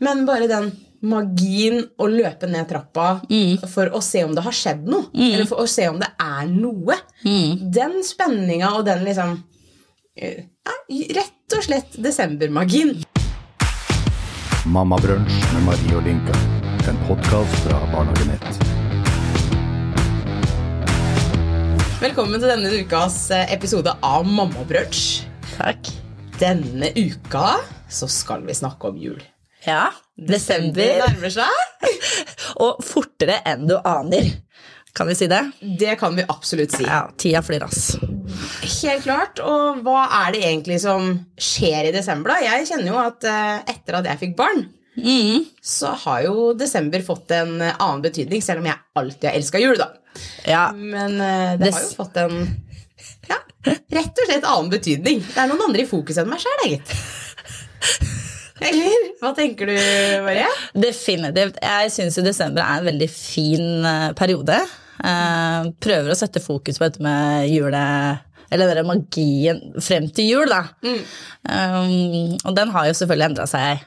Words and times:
Men 0.00 0.22
bare 0.24 0.46
den 0.48 0.70
magien 1.04 1.82
å 2.00 2.06
løpe 2.08 2.48
ned 2.48 2.70
trappa 2.70 3.20
for 3.68 3.92
å 3.92 3.98
se 4.00 4.22
om 4.24 4.32
det 4.32 4.40
har 4.46 4.54
skjedd 4.56 4.86
noe, 4.88 5.10
eller 5.12 5.44
for 5.48 5.60
å 5.60 5.66
se 5.68 5.88
om 5.90 5.98
det 6.00 6.08
er 6.16 6.46
noe, 6.48 6.94
den 7.76 7.98
spenninga 8.04 8.70
og 8.78 8.86
den 8.88 9.02
liksom 9.04 9.34
eh, 10.16 10.46
ja, 10.64 10.76
Rett 11.18 11.56
og 11.56 11.66
slett 11.66 11.98
desembermagien. 12.00 12.94
Mammabrunsj 14.72 15.36
med 15.52 15.66
Marie 15.66 15.98
og 15.98 16.08
Linka. 16.08 16.36
En 16.88 16.96
podkast 17.04 17.58
fra 17.66 17.80
Barnehagenett. 17.92 18.64
Velkommen 22.00 22.40
til 22.40 22.48
denne 22.48 22.72
ukas 22.80 23.18
eh, 23.36 23.52
episode 23.52 23.92
av 24.00 24.24
Mammabrunsj. 24.24 25.26
Takk. 25.58 25.92
Denne 26.40 26.88
uka 26.96 27.58
så 27.92 28.08
skal 28.08 28.48
vi 28.48 28.56
snakke 28.56 28.94
om 28.94 28.96
jul. 28.96 29.20
Ja, 29.66 29.90
desember. 30.16 31.02
nærmer 31.04 31.32
seg. 31.34 31.90
Og 32.64 32.80
fortere 32.84 33.40
enn 33.48 33.66
du 33.68 33.76
aner. 33.78 34.30
Kan 34.96 35.06
vi 35.06 35.14
si 35.14 35.28
det? 35.30 35.42
Det 35.78 35.94
kan 36.00 36.16
vi 36.16 36.24
absolutt 36.26 36.74
si. 36.74 36.82
Ja, 36.82 37.04
tida 37.16 37.42
flyr, 37.46 37.62
ass. 37.68 37.94
Helt 38.82 39.04
klart. 39.04 39.38
Og 39.44 39.84
hva 39.86 40.02
er 40.24 40.34
det 40.34 40.42
egentlig 40.48 40.80
som 40.82 41.12
skjer 41.38 41.90
i 41.90 41.94
desember, 41.94 42.34
da? 42.34 42.40
Jeg 42.48 42.66
kjenner 42.72 42.90
jo 42.90 42.98
at 42.98 43.28
eh, 43.30 43.56
etter 43.70 44.00
at 44.00 44.10
jeg 44.10 44.22
fikk 44.24 44.36
barn, 44.40 44.64
så 45.62 45.92
har 46.02 46.24
jo 46.26 46.50
desember 46.58 47.04
fått 47.06 47.30
en 47.36 47.60
eh, 47.62 47.76
annen 47.78 48.02
betydning, 48.04 48.42
selv 48.42 48.64
om 48.64 48.68
jeg 48.68 48.82
alltid 48.98 49.28
har 49.30 49.38
elska 49.38 49.62
jul, 49.62 49.78
da. 49.78 49.92
Ja, 50.48 50.64
Men 50.74 51.20
eh, 51.22 51.54
det 51.60 51.70
har 51.70 51.84
jo 51.86 51.94
fått 51.94 52.18
en 52.20 52.40
ja, 53.30 53.38
rett 53.64 54.18
og 54.18 54.26
slett 54.26 54.48
annen 54.48 54.72
betydning. 54.72 55.22
Det 55.22 55.38
er 55.38 55.52
noen 55.52 55.68
andre 55.68 55.86
i 55.86 55.90
fokus 55.90 56.18
enn 56.20 56.30
meg 56.30 56.42
sjøl, 56.42 56.66
gitt. 56.74 56.96
Eller? 58.60 59.10
Hva 59.20 59.32
tenker 59.36 59.70
du, 59.70 59.76
Marie? 60.26 60.48
definitivt. 60.76 61.60
Jeg 61.64 61.92
syns 61.94 62.20
desember 62.24 62.64
er 62.64 62.80
en 62.80 62.88
veldig 62.90 63.10
fin 63.12 63.86
eh, 63.88 64.08
periode. 64.18 64.58
Eh, 65.00 65.70
prøver 65.80 66.12
å 66.12 66.18
sette 66.18 66.42
fokus 66.44 66.80
på 66.80 66.88
dette 66.88 67.04
med 67.04 67.48
jule... 67.52 67.84
Eller 68.50 68.72
den 68.74 68.88
magien 68.88 69.60
frem 69.78 70.08
til 70.10 70.26
jul, 70.26 70.50
da. 70.50 70.64
Um, 70.82 72.32
og 72.42 72.56
den 72.56 72.72
har 72.74 72.88
jo 72.88 72.96
selvfølgelig 72.98 73.28
endra 73.28 73.44
seg 73.46 73.84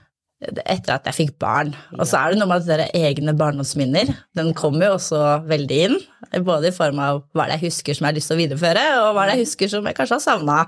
etter 0.63 0.95
at 0.95 1.07
jeg 1.09 1.17
fikk 1.17 1.33
barn. 1.41 1.73
Og 1.97 2.05
så 2.07 2.19
er 2.19 2.31
det 2.31 2.39
noe 2.39 2.49
med 2.49 2.63
at 2.63 2.69
dere 2.69 2.87
egne 2.95 3.35
barndomsminner. 3.37 4.13
Den 4.35 4.53
kommer 4.57 4.87
jo 4.87 4.97
også 4.97 5.21
veldig 5.49 5.79
inn. 5.87 5.97
Både 6.47 6.71
i 6.71 6.75
form 6.75 6.99
av 7.03 7.23
hva 7.35 7.47
det 7.47 7.57
er 7.57 7.61
jeg 7.61 7.73
husker 7.73 7.97
som 7.97 8.07
jeg 8.07 8.13
har 8.13 8.17
lyst 8.17 8.31
til 8.31 8.37
å 8.37 8.41
videreføre, 8.41 8.85
og 9.03 9.09
hva 9.13 9.27
det 9.27 9.35
er 9.35 9.41
jeg 9.41 9.49
husker 9.49 9.73
som 9.75 9.87
jeg 9.89 9.99
kanskje 9.99 10.17
har 10.17 10.25
savna. 10.25 10.59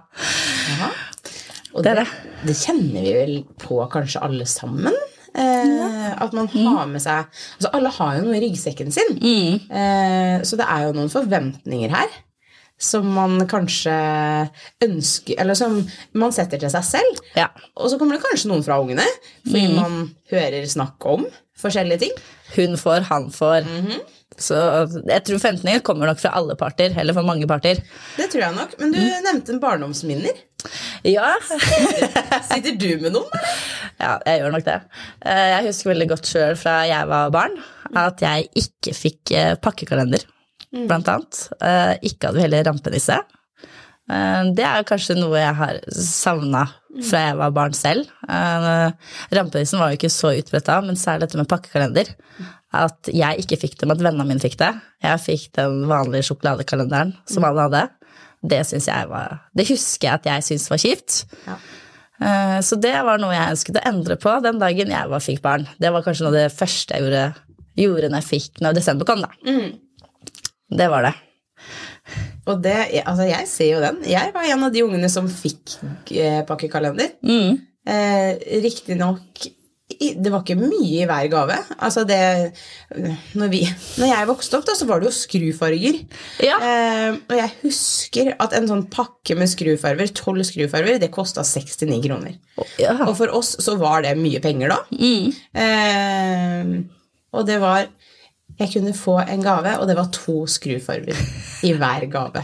Og 1.76 1.84
Det 1.84 1.96
det, 2.00 2.06
det 2.48 2.56
kjenner 2.56 3.04
vi 3.04 3.14
vel 3.18 3.34
på 3.60 3.82
kanskje 3.92 4.22
alle 4.24 4.46
sammen. 4.48 4.96
Eh, 5.36 6.12
At 6.24 6.32
man 6.32 6.48
har 6.48 6.86
med 6.88 7.02
seg 7.04 7.26
Altså 7.58 7.72
Alle 7.76 7.90
har 7.92 8.14
jo 8.16 8.22
noe 8.24 8.38
i 8.38 8.44
ryggsekken 8.46 8.94
sin. 8.96 9.18
Eh, 9.68 10.38
så 10.48 10.56
det 10.56 10.64
er 10.72 10.86
jo 10.88 10.94
noen 10.96 11.12
forventninger 11.12 11.92
her 11.92 12.14
som 12.80 13.06
man 13.16 13.40
kanskje 13.48 13.92
ønsker 14.84 15.38
Eller 15.40 15.56
som 15.56 15.78
man 16.20 16.34
setter 16.36 16.60
til 16.60 16.72
seg 16.72 16.84
selv. 16.88 17.22
Ja. 17.36 17.50
Og 17.76 17.92
så 17.92 18.00
kommer 18.00 18.18
det 18.18 18.24
kanskje 18.26 18.50
noen 18.52 18.64
fra 18.66 18.80
ungene, 18.84 19.06
fordi 19.48 19.68
man 19.76 20.00
hører 20.32 20.68
snakk 20.68 21.06
om 21.08 21.24
forskjellige 21.60 22.02
ting. 22.04 22.16
Hun 22.58 22.76
får, 22.80 23.06
han 23.12 23.30
får. 23.32 23.68
Så 24.36 24.56
jeg 25.08 25.22
tror 25.24 25.40
forventninger 25.40 25.84
kommer 25.86 26.10
nok 26.10 26.20
fra 26.20 26.32
alle 26.36 26.56
parter, 26.60 26.92
eller 27.00 27.16
fra 27.16 27.22
mange 27.24 27.48
parter. 27.48 27.78
Det 28.18 28.26
tror 28.34 28.42
jeg 28.42 28.56
nok. 28.58 28.74
Men 28.82 28.92
du 28.92 29.00
nevnte 29.00 29.54
en 29.54 29.62
barndomsminner. 29.64 30.42
Ja, 31.08 31.36
Sitter 32.50 32.74
du 32.82 32.88
med 33.04 33.14
noen? 33.14 33.46
ja 34.02 34.16
jeg 34.26 34.42
gjør 34.42 34.56
nok 34.56 34.66
det. 34.66 34.80
Eh, 35.24 35.44
Jeg 35.54 35.68
husker 35.70 35.92
veldig 35.94 36.08
godt 36.10 36.32
sjøl 36.32 36.58
fra 36.60 36.74
jeg 36.90 37.08
var 37.12 37.30
barn, 37.36 37.54
at 37.96 38.24
jeg 38.26 38.50
ikke 38.64 38.96
fikk 38.98 39.32
eh, 39.38 39.54
pakkekalender, 39.62 40.26
blant 40.74 41.08
annet. 41.14 41.44
Eh, 41.62 41.94
Ikke 42.10 42.28
hadde 42.32 42.40
vi 42.42 42.46
heller 42.48 42.66
rampenisse. 42.68 43.22
Det 44.06 44.62
er 44.62 44.84
kanskje 44.86 45.16
noe 45.18 45.40
jeg 45.40 45.54
har 45.58 45.80
savna 45.90 46.66
fra 47.08 47.22
jeg 47.30 47.38
var 47.40 47.54
barn 47.56 47.74
selv. 47.74 48.12
Rampenissen 49.34 49.80
var 49.82 49.90
jo 49.94 49.98
ikke 49.98 50.12
så 50.14 50.30
utbredt 50.38 50.68
da, 50.70 50.76
men 50.86 51.00
særlig 51.00 51.26
dette 51.26 51.40
med 51.40 51.50
pakkekalender. 51.50 52.12
At 52.76 53.10
jeg 53.12 53.44
ikke 53.44 53.60
fikk 53.62 53.78
det, 53.80 53.88
men 53.88 53.96
at 53.98 54.04
vennene 54.06 54.28
mine 54.28 54.44
fikk 54.44 54.58
det. 54.62 54.72
Jeg 55.06 55.22
fikk 55.24 55.48
den 55.58 55.86
vanlige 55.90 56.28
sjokoladekalenderen 56.30 57.16
som 57.30 57.48
alle 57.48 57.68
hadde. 57.68 57.84
Det 58.46 58.60
jeg 58.62 59.10
var 59.10 59.40
Det 59.58 59.66
husker 59.72 60.08
jeg 60.08 60.14
at 60.20 60.28
jeg 60.30 60.46
syntes 60.50 60.70
var 60.70 60.82
kjipt. 60.84 61.16
Ja. 61.48 61.56
Eh, 62.22 62.60
Så 62.62 62.78
det 62.80 62.94
var 63.04 63.18
noe 63.22 63.34
jeg 63.36 63.56
ønsket 63.56 63.80
å 63.82 63.86
endre 63.90 64.18
på 64.22 64.36
den 64.44 64.60
dagen 64.62 64.94
jeg 64.94 65.10
var, 65.12 65.24
fikk 65.24 65.42
barn. 65.42 65.68
Det 65.82 65.92
var 65.92 66.06
kanskje 66.06 66.26
noe 66.28 66.34
av 66.34 66.40
det 66.40 66.54
første 66.56 66.96
jeg 66.96 67.06
gjorde, 67.06 67.26
gjorde 67.76 68.10
når 68.12 68.22
jeg 68.22 68.30
fikk 68.32 68.62
når 68.64 68.78
desember 68.78 69.10
kom, 69.10 69.24
da. 69.26 69.32
Det 70.76 70.90
var 70.92 71.10
det. 71.10 71.14
Og 72.46 72.62
det, 72.62 72.76
altså 73.02 73.26
jeg 73.26 73.48
ser 73.50 73.72
jo 73.74 73.82
den. 73.82 74.04
Jeg 74.06 74.34
var 74.36 74.46
en 74.46 74.66
av 74.68 74.74
de 74.74 74.84
ungene 74.86 75.10
som 75.10 75.28
fikk 75.32 75.80
eh, 76.14 76.44
pakkekalender. 76.46 77.16
Mm. 77.26 77.58
Eh, 77.90 78.62
Riktignok 78.62 79.48
det 80.00 80.32
var 80.34 80.42
ikke 80.44 80.58
mye 80.60 81.02
i 81.04 81.08
hver 81.10 81.28
gave. 81.32 81.58
Altså 81.80 82.04
det 82.08 82.20
Når, 83.36 83.50
vi, 83.52 83.62
når 84.00 84.12
jeg 84.12 84.30
vokste 84.30 84.58
opp, 84.60 84.66
da, 84.68 84.76
så 84.78 84.88
var 84.90 85.00
det 85.04 85.10
jo 85.10 85.16
skrufarger. 85.18 86.00
Ja. 86.46 86.58
Eh, 86.62 87.18
og 87.30 87.36
jeg 87.40 87.52
husker 87.64 88.34
at 88.40 88.56
en 88.58 88.68
sånn 88.72 88.86
pakke 88.94 89.38
med 89.40 89.52
skrufarger, 89.52 90.12
tolv 90.18 90.44
skrufarger, 90.48 91.00
det 91.02 91.12
kosta 91.16 91.44
69 91.48 92.02
kroner. 92.06 92.38
Ja. 92.82 92.96
Og 93.08 93.16
for 93.20 93.34
oss 93.36 93.56
så 93.64 93.76
var 93.82 94.06
det 94.06 94.16
mye 94.20 94.40
penger 94.44 94.72
da. 94.76 94.82
Eh, 94.96 96.76
og 97.36 97.48
det 97.48 97.60
var 97.64 97.88
Jeg 98.56 98.70
kunne 98.72 98.94
få 98.96 99.18
en 99.20 99.42
gave, 99.44 99.72
og 99.82 99.88
det 99.90 99.98
var 99.98 100.08
to 100.16 100.46
skrufarger 100.48 101.18
i 101.68 101.74
hver 101.76 102.06
gave. 102.08 102.44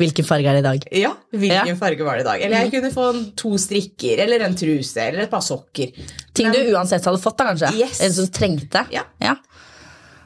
Hvilken 0.00 0.26
farge 0.26 0.50
er 0.50 0.56
det 0.58 0.62
i 0.64 0.66
dag? 0.66 0.86
Ja, 0.98 1.12
hvilken 1.30 1.68
Ja. 1.70 1.76
farge 1.78 2.02
var 2.02 2.16
det 2.18 2.24
i 2.24 2.26
dag? 2.26 2.42
Eller 2.42 2.64
jeg 2.64 2.72
kunne 2.72 2.90
få 2.90 3.04
to 3.38 3.52
strikker, 3.62 4.18
eller 4.24 4.42
en 4.48 4.56
truse, 4.58 4.98
eller 4.98 5.22
et 5.22 5.30
par 5.30 5.44
sokker. 5.46 5.92
Ting 6.34 6.50
du 6.52 6.60
uansett 6.74 7.04
hadde 7.06 7.20
fått, 7.22 7.38
da, 7.38 7.50
kanskje? 7.52 7.72
Yes. 7.78 8.00
Eller 8.00 8.16
som 8.16 8.30
trengte? 8.34 8.86
Ja. 8.94 9.04
ja. 9.22 9.36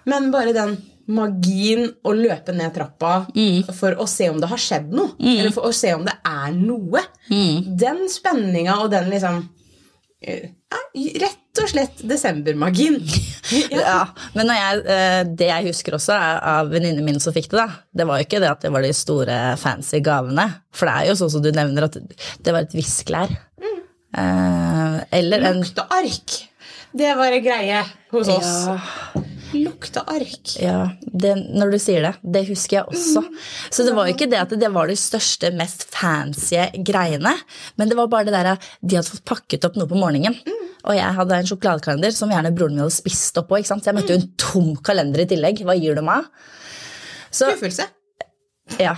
Men 0.09 0.31
bare 0.33 0.55
den 0.57 0.79
magien 1.09 1.87
å 2.05 2.13
løpe 2.13 2.53
ned 2.53 2.75
trappa 2.77 3.13
for 3.77 3.97
å 4.01 4.07
se 4.09 4.29
om 4.33 4.41
det 4.41 4.51
har 4.51 4.61
skjedd 4.61 4.91
noe, 4.93 5.15
eller 5.21 5.53
for 5.57 5.69
å 5.71 5.75
se 5.77 5.95
om 5.97 6.05
det 6.05 6.17
er 6.29 6.57
noe, 6.57 7.05
den 7.29 8.07
spenninga 8.13 8.77
og 8.83 8.91
den 8.93 9.09
liksom 9.13 9.43
eh, 10.21 10.51
ja, 10.69 10.83
Rett 11.23 11.63
og 11.63 11.71
slett 11.73 12.03
desembermagien. 12.07 13.01
Ja, 13.73 14.11
men 14.37 14.45
når 14.51 14.59
jeg, 14.59 14.81
eh, 14.93 15.21
det 15.41 15.47
jeg 15.49 15.71
husker 15.71 15.95
også 15.97 16.13
av 16.13 16.69
venninnene 16.69 17.05
mine 17.07 17.23
som 17.23 17.33
fikk 17.33 17.47
det, 17.55 17.63
da, 17.63 17.79
det 17.97 18.05
var 18.09 18.21
jo 18.21 18.27
ikke 18.27 18.41
det 18.43 18.51
at 18.51 18.67
det 18.67 18.73
var 18.75 18.85
de 18.85 18.91
store 18.93 19.37
fancy 19.57 20.03
gavene. 20.05 20.45
For 20.77 20.91
det 20.91 20.97
er 20.99 21.09
jo 21.09 21.15
sånn 21.23 21.33
som 21.33 21.45
du 21.45 21.49
nevner, 21.57 21.87
at 21.89 21.97
det 21.97 22.53
var 22.53 22.67
et 22.67 22.77
viskelær. 22.77 23.33
Eh, 23.33 23.68
eller 24.17 25.49
en 25.51 25.61
Lukteark. 25.63 26.37
Det 26.99 27.11
var 27.19 27.33
en 27.33 27.45
greie 27.45 27.83
hos 28.13 28.31
oss. 28.33 28.53
Ja. 28.67 28.79
Lukteark. 29.53 30.55
Ja, 30.61 30.91
det, 31.01 31.35
når 31.57 31.73
du 31.73 31.79
sier 31.81 32.05
det. 32.05 32.15
Det 32.23 32.45
husker 32.51 32.81
jeg 32.81 32.89
også. 32.93 33.23
Så 33.73 33.85
det 33.87 33.95
var 33.97 34.09
jo 34.09 34.17
ikke 34.17 34.29
det 34.31 34.41
at 34.41 34.53
det 34.61 34.71
var 34.75 34.91
de 34.91 34.97
største, 34.99 35.51
mest 35.57 35.87
fancy 35.93 36.61
greiene, 36.85 37.33
men 37.77 37.89
det 37.91 37.97
var 37.97 38.11
bare 38.13 38.29
det 38.29 38.37
der 38.37 38.53
at 38.55 38.71
de 38.81 38.99
hadde 38.99 39.13
fått 39.13 39.27
pakket 39.29 39.69
opp 39.69 39.79
noe 39.81 39.89
på 39.89 40.01
morgenen. 40.01 40.37
Og 40.89 40.95
jeg 40.97 41.17
hadde 41.17 41.41
en 41.43 41.49
sjokoladekalender 41.49 42.15
som 42.15 42.33
gjerne 42.33 42.53
broren 42.57 42.77
min 42.77 42.85
hadde 42.85 42.97
spist 42.97 43.37
opp 43.41 43.51
på. 43.51 43.61
Så 43.67 43.81
jeg 43.85 43.97
møtte 43.97 44.15
jo 44.15 44.21
en 44.21 44.29
tom 44.41 44.71
kalender 44.85 45.25
i 45.25 45.29
tillegg. 45.29 45.65
Hva 45.67 45.77
gir 45.77 45.99
du 45.99 46.05
meg? 46.07 46.29
Så, 47.29 47.51
Skuffelse. 47.51 47.89
Ja, 48.79 48.93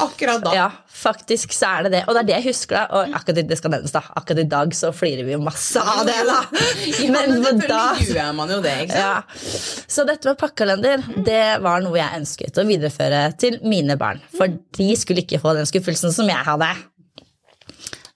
Akkurat 0.00 0.40
da. 0.44 0.52
ja, 0.54 0.66
faktisk 1.00 1.52
så 1.52 1.66
er 1.76 1.82
det 1.86 1.90
det. 1.96 2.02
Og 2.08 2.14
det 2.14 2.20
er 2.22 2.28
det 2.28 2.34
jeg 2.38 2.44
husker, 2.50 2.76
da. 2.76 3.00
Og 3.00 3.14
akkurat 3.18 3.48
det 3.50 3.56
skal 3.58 3.72
nevnes, 3.74 3.92
da. 3.92 4.00
Akkurat 4.16 4.40
i 4.44 4.46
dag 4.48 4.74
så 4.76 4.92
flirer 4.96 5.26
vi 5.26 5.34
jo 5.34 5.40
masse 5.44 5.82
av 5.82 6.04
det, 6.08 6.16
da. 6.28 6.38
Ja, 7.00 7.10
men 7.16 7.34
Men 7.42 7.60
da 7.66 7.82
gjør 8.00 8.30
man 8.38 8.52
jo 8.54 8.60
det, 8.64 8.76
ikke 8.86 9.00
sant? 9.00 9.34
ja. 9.34 9.82
Så 9.90 10.04
dette 10.08 10.30
med 10.30 10.38
pakkekalender 10.40 11.04
det 11.26 11.42
var 11.64 11.82
noe 11.84 11.98
jeg 11.98 12.20
ønsket 12.22 12.60
å 12.62 12.64
videreføre 12.68 13.24
til 13.42 13.58
mine 13.66 13.96
barn. 14.00 14.22
For 14.36 14.46
de 14.78 14.88
skulle 14.96 15.24
ikke 15.26 15.40
få 15.42 15.56
den 15.58 15.68
skuffelsen 15.68 16.14
som 16.14 16.30
jeg 16.30 16.46
hadde. 16.46 16.70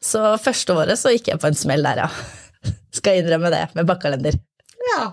Så 0.04 0.20
første 0.44 0.74
året 0.76 1.00
så 1.00 1.12
gikk 1.14 1.30
jeg 1.32 1.40
på 1.42 1.48
en 1.50 1.56
smell 1.58 1.84
der, 1.84 2.04
ja. 2.06 2.08
Skal 2.96 3.20
innrømme 3.20 3.50
det, 3.52 3.66
med 3.74 3.88
pakkekalender. 3.90 4.36
Ja. 4.92 5.04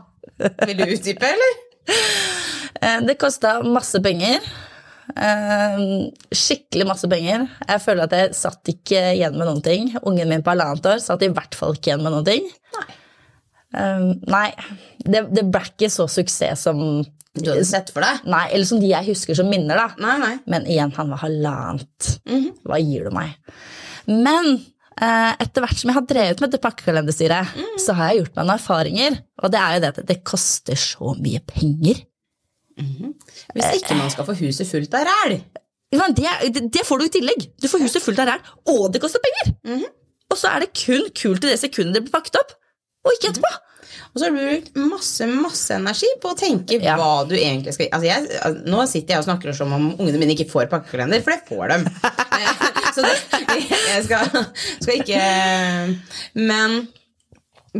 Vil 0.68 0.78
du 0.78 0.83
utdype, 0.94 1.31
eller? 1.36 1.60
Eh, 2.81 3.00
Det 3.07 3.16
kosta 3.19 3.57
masse 3.66 4.00
penger. 4.04 4.44
Eh, 5.16 5.81
Skikkelig 6.36 6.88
masse 6.88 7.10
penger. 7.12 7.48
Jeg 7.68 7.84
føler 7.84 8.06
at 8.08 8.16
jeg 8.16 8.36
satt 8.38 8.72
ikke 8.72 9.02
igjen 9.18 9.38
med 9.38 9.48
noen 9.50 9.63
ting. 9.66 9.90
Ungen 10.08 10.30
min 10.31 10.44
på 10.46 10.54
halvannet 10.54 10.88
år 10.94 11.02
satt 11.04 11.24
i 11.25 11.31
hvert 11.34 11.56
fall 11.58 11.75
ikke 11.78 11.92
igjen 11.92 12.04
med 12.06 12.16
noen 12.16 12.28
ting. 12.28 12.48
Nei. 12.78 12.86
Eh, 13.81 14.06
Nei, 14.31 14.48
det, 15.06 15.25
det 15.36 15.46
ble 15.52 15.63
ikke 15.69 15.92
så 15.92 16.08
suksess 16.12 16.68
som 16.68 16.81
Du 17.31 17.46
hadde 17.48 17.63
sett 17.68 17.94
for 17.96 18.04
deg? 18.04 18.25
Nei, 18.28 18.46
eller 18.52 18.68
som 18.68 18.80
de 18.81 18.90
jeg 18.92 19.08
husker 19.13 19.38
som 19.40 19.48
minner, 19.52 19.80
da. 19.80 19.88
Nei, 20.04 20.18
nei. 20.19 20.34
Men 20.52 20.66
igjen, 20.68 20.92
han 20.98 21.14
var 21.14 21.22
halvannet. 21.24 22.10
Hva 22.68 22.80
gir 22.84 23.07
du 23.07 23.16
meg? 23.16 23.38
Men 24.12 24.50
eh, 25.00 25.31
etter 25.40 25.64
hvert 25.64 25.80
som 25.80 25.92
jeg 25.94 25.96
har 25.96 26.07
drevet 26.10 26.42
med 26.44 26.52
dette 26.52 26.60
pakkekalenderstyret, 26.66 27.54
så 27.80 27.96
har 27.96 28.12
jeg 28.12 28.24
gjort 28.25 28.36
meg 28.36 28.46
noen 28.50 28.57
erfaringer. 28.57 29.19
Og 29.44 29.54
det 29.54 29.62
er 29.64 29.78
jo 29.78 29.84
det 29.86 29.92
at 29.94 30.02
det 30.12 30.19
koster 30.28 30.80
så 30.80 31.14
mye 31.24 31.40
penger. 31.48 32.04
Hvis 33.56 33.80
ikke 33.82 33.98
man 34.00 34.12
skal 34.14 34.28
få 34.28 34.36
huset 34.40 34.68
fullt 34.70 34.94
av 34.98 35.08
ræl. 35.10 35.40
Det, 35.92 36.62
det, 36.72 36.86
får 36.88 37.02
du 37.02 37.06
i 37.06 37.12
tillegg. 37.18 37.50
Du 37.62 37.68
får 37.68 37.82
huset 37.84 38.04
fullt 38.06 38.22
av 38.24 38.30
ræl, 38.32 38.46
og 38.72 38.86
det 38.94 39.02
koster 39.04 39.20
penger! 39.26 39.84
Og 40.32 40.38
så 40.40 40.48
er 40.54 40.64
det 40.64 40.70
kun 40.78 41.10
kult 41.18 41.44
i 41.44 41.50
det 41.52 41.58
sekundet 41.60 41.98
det 41.98 42.06
blir 42.06 42.14
pakket 42.16 42.38
opp, 42.40 42.54
og 43.04 43.18
ikke 43.18 43.34
etterpå. 43.34 43.52
Og 44.12 44.20
så 44.20 44.26
har 44.28 44.32
du 44.32 44.40
brukt 44.40 44.78
masse 44.92 45.28
masse 45.28 45.76
energi 45.76 46.08
på 46.24 46.32
å 46.32 46.38
tenke 46.40 46.78
Ja. 46.84 46.96
hva 47.00 47.26
du 47.28 47.34
egentlig 47.36 47.74
skal 47.76 47.90
altså 47.96 48.08
jeg, 48.08 48.40
al- 48.48 48.58
Nå 48.72 48.86
sitter 48.88 49.14
jeg 49.18 49.24
og 49.24 49.28
snakker 49.28 49.56
som 49.56 49.72
om 49.76 49.86
ungene 49.98 50.20
mine 50.20 50.36
ikke 50.36 50.48
får 50.52 50.70
pakkekalender, 50.72 51.24
for 51.24 51.36
det 51.36 51.44
får 51.48 51.72
dem. 51.74 51.86
Så 52.96 53.04
det, 53.06 53.14
jeg 53.88 54.04
skal, 54.08 54.42
skal 54.84 54.98
ikke 55.00 55.22
Men 56.40 56.82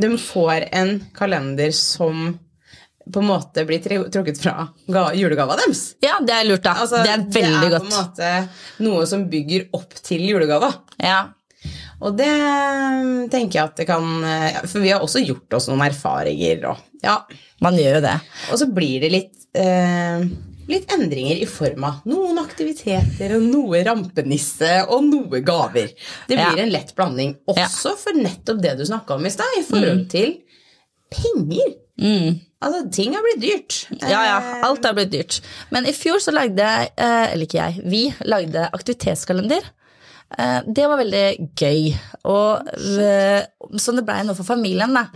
de 0.04 0.12
får 0.24 0.68
en 0.72 0.94
kalender 1.18 1.72
som 1.76 2.38
på 3.12 3.20
en 3.22 3.28
måte 3.28 3.66
blir 3.66 3.82
trukket 3.84 4.38
fra 4.42 4.68
julegava 5.18 5.56
deres. 5.58 5.96
Ja, 6.04 6.20
det 6.22 6.34
er 6.36 6.44
lurt, 6.50 6.64
da. 6.64 6.74
Altså, 6.84 7.02
det 7.04 7.12
er 7.16 7.24
veldig 7.34 7.70
godt. 7.74 7.90
det 8.18 8.26
er 8.26 8.42
godt. 8.42 8.50
på 8.62 8.82
en 8.82 8.90
måte 8.90 8.90
noe 8.90 9.06
som 9.10 9.24
bygger 9.32 9.70
opp 9.74 9.94
til 10.06 10.22
julegava. 10.30 10.74
Ja. 11.02 11.22
Og 12.02 12.16
det 12.18 12.30
tenker 13.30 13.60
jeg 13.60 13.64
at 13.68 13.76
det 13.78 13.86
kan 13.86 14.06
For 14.66 14.82
vi 14.82 14.90
har 14.90 15.04
også 15.06 15.22
gjort 15.22 15.54
oss 15.54 15.68
noen 15.70 15.84
erfaringer. 15.86 16.64
Og, 16.72 16.80
ja, 17.04 17.20
Man 17.62 17.78
gjør 17.78 18.00
jo 18.00 18.06
det. 18.08 18.16
og 18.52 18.58
så 18.58 18.68
blir 18.74 19.02
det 19.04 19.12
litt, 19.14 19.36
eh, 19.54 20.24
litt 20.72 20.90
endringer 20.96 21.42
i 21.42 21.46
form 21.46 21.84
av 21.84 22.02
noen 22.10 22.40
aktiviteter 22.42 23.36
og 23.38 23.46
noe 23.46 23.84
rampenisse 23.86 24.72
og 24.90 25.04
noe 25.10 25.42
gaver. 25.46 25.92
Det 26.28 26.38
blir 26.38 26.58
Ja. 26.58 26.64
en 26.64 26.72
lett 26.74 26.96
blanding 26.96 27.36
også 27.48 27.96
for 27.98 28.14
nettopp 28.18 28.62
det 28.62 28.78
du 28.78 28.86
snakka 28.86 29.16
om 29.16 29.26
i 29.26 29.30
stad, 29.30 29.46
i 29.60 29.64
forhold 29.68 30.10
til 30.10 30.38
penger. 31.12 31.76
Altså, 32.62 32.82
ting 32.94 33.16
har 33.18 33.24
blitt 33.26 33.42
dyrt. 33.42 33.78
Ja, 34.06 34.22
ja, 34.28 34.38
Eh, 34.40 34.64
alt 34.68 34.86
har 34.86 34.94
blitt 34.98 35.12
dyrt. 35.14 35.40
Men 35.74 35.88
i 35.90 35.94
fjor 35.98 36.20
så 36.22 36.34
lagde 36.36 36.62
jeg, 36.62 36.92
eh, 36.98 37.32
eller 37.34 37.48
ikke 37.48 37.58
jeg, 37.62 37.82
vi 37.90 38.02
lagde 38.30 38.68
aktivitetskalender. 38.78 39.66
Eh, 40.38 40.60
Det 40.68 40.86
var 40.88 40.98
veldig 41.02 41.24
gøy, 41.58 41.90
og 42.26 42.70
eh, 43.02 43.42
sånn 43.82 43.98
det 44.00 44.06
blei 44.06 44.22
noe 44.24 44.38
for 44.38 44.48
familien. 44.48 44.94
Da. 44.94 45.08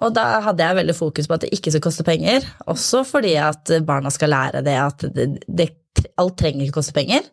Og 0.00 0.14
da 0.16 0.40
hadde 0.40 0.64
jeg 0.64 0.78
veldig 0.80 0.96
fokus 0.96 1.28
på 1.28 1.36
at 1.36 1.44
det 1.44 1.52
ikke 1.52 1.70
skal 1.74 1.84
koste 1.84 2.06
penger, 2.08 2.46
også 2.66 3.04
fordi 3.04 3.34
at 3.36 3.68
barna 3.84 4.08
skal 4.10 4.32
lære 4.32 4.62
det 4.64 4.78
at 4.80 5.04
det, 5.14 5.26
det, 5.46 5.68
alt 6.16 6.38
trenger 6.40 6.64
ikke 6.64 6.78
koste 6.80 6.94
penger. 6.96 7.26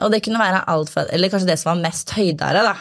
Og 0.00 0.10
det 0.14 0.22
kunne 0.24 0.40
være 0.40 0.62
alt 0.72 0.88
fra, 0.88 1.04
eller 1.12 1.28
kanskje 1.28 1.50
det 1.50 1.58
som 1.60 1.74
var 1.74 1.82
mest 1.90 2.10
høydere, 2.16 2.62
da, 2.64 2.74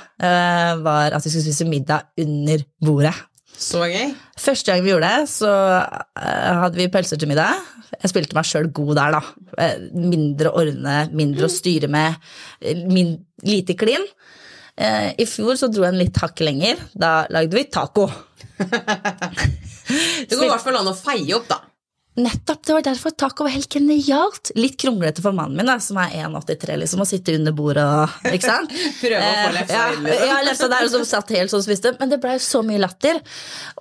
var 0.86 1.12
at 1.18 1.26
vi 1.26 1.30
skulle 1.34 1.44
spise 1.50 1.68
middag 1.68 2.08
under 2.24 2.64
bordet. 2.80 3.16
Så 3.58 3.82
gøy. 3.90 4.12
Første 4.38 4.72
gang 4.72 4.84
vi 4.86 4.92
gjorde 4.94 5.10
det, 5.10 5.30
så 5.32 5.50
eh, 5.50 6.60
hadde 6.62 6.78
vi 6.78 6.90
pølser 6.94 7.18
til 7.20 7.30
middag. 7.32 7.58
Jeg 7.98 8.12
spilte 8.12 8.38
meg 8.38 8.46
sjøl 8.46 8.70
god 8.76 8.92
der, 9.00 9.18
da. 9.18 9.22
Eh, 9.64 9.88
Mindre 9.98 10.52
å 10.52 10.62
ordne, 10.62 10.98
mindre 11.18 11.48
å 11.48 11.52
styre 11.52 11.90
med, 11.92 12.20
eh, 12.62 12.84
min, 12.86 13.16
lite 13.48 13.78
klin. 13.80 14.06
I 14.78 15.26
fjor 15.26 15.56
så 15.58 15.72
dro 15.74 15.82
jeg 15.88 15.90
en 15.90 15.98
litt 15.98 16.18
hakk 16.22 16.38
lenger. 16.46 16.78
Da 16.94 17.24
lagde 17.34 17.58
vi 17.58 17.64
taco. 17.74 18.04
Det 20.28 20.36
går 20.36 20.44
i 20.46 20.52
hvert 20.52 20.62
fall 20.62 20.78
an 20.78 20.92
å 20.92 20.94
feie 20.94 21.34
opp, 21.34 21.48
da. 21.50 21.58
Nettopp, 22.18 22.64
det 22.66 22.74
var 22.74 22.82
derfor 22.82 23.14
taco 23.14 23.46
var 23.46 23.54
helt 23.54 23.70
genialt. 23.70 24.50
Litt 24.58 24.80
kronglete 24.82 25.22
for 25.22 25.36
mannen 25.38 25.60
min, 25.60 25.68
da, 25.70 25.76
som 25.84 26.00
er 26.02 26.16
1,83, 26.24 26.78
liksom, 26.82 27.04
å 27.04 27.06
sitte 27.06 27.36
under 27.38 27.54
bordet 27.54 27.84
og 27.86 28.32
Ikke 28.32 28.50
sant? 28.50 28.74
Prøve 29.04 29.20
å 29.22 29.28
få 29.28 29.44
Eh, 29.44 29.54
lefsa 29.54 29.76
ja, 29.76 29.84
inn. 29.94 30.08
Ja, 30.32 30.40
lefsa 30.48 30.70
der, 30.72 30.90
som 30.90 31.06
satt 31.06 31.34
helt 31.36 31.54
sånn 31.54 31.62
og 31.62 31.68
spiste. 31.68 31.94
Men 32.00 32.10
det 32.10 32.18
blei 32.24 32.40
så 32.42 32.64
mye 32.66 32.82
latter. 32.82 33.22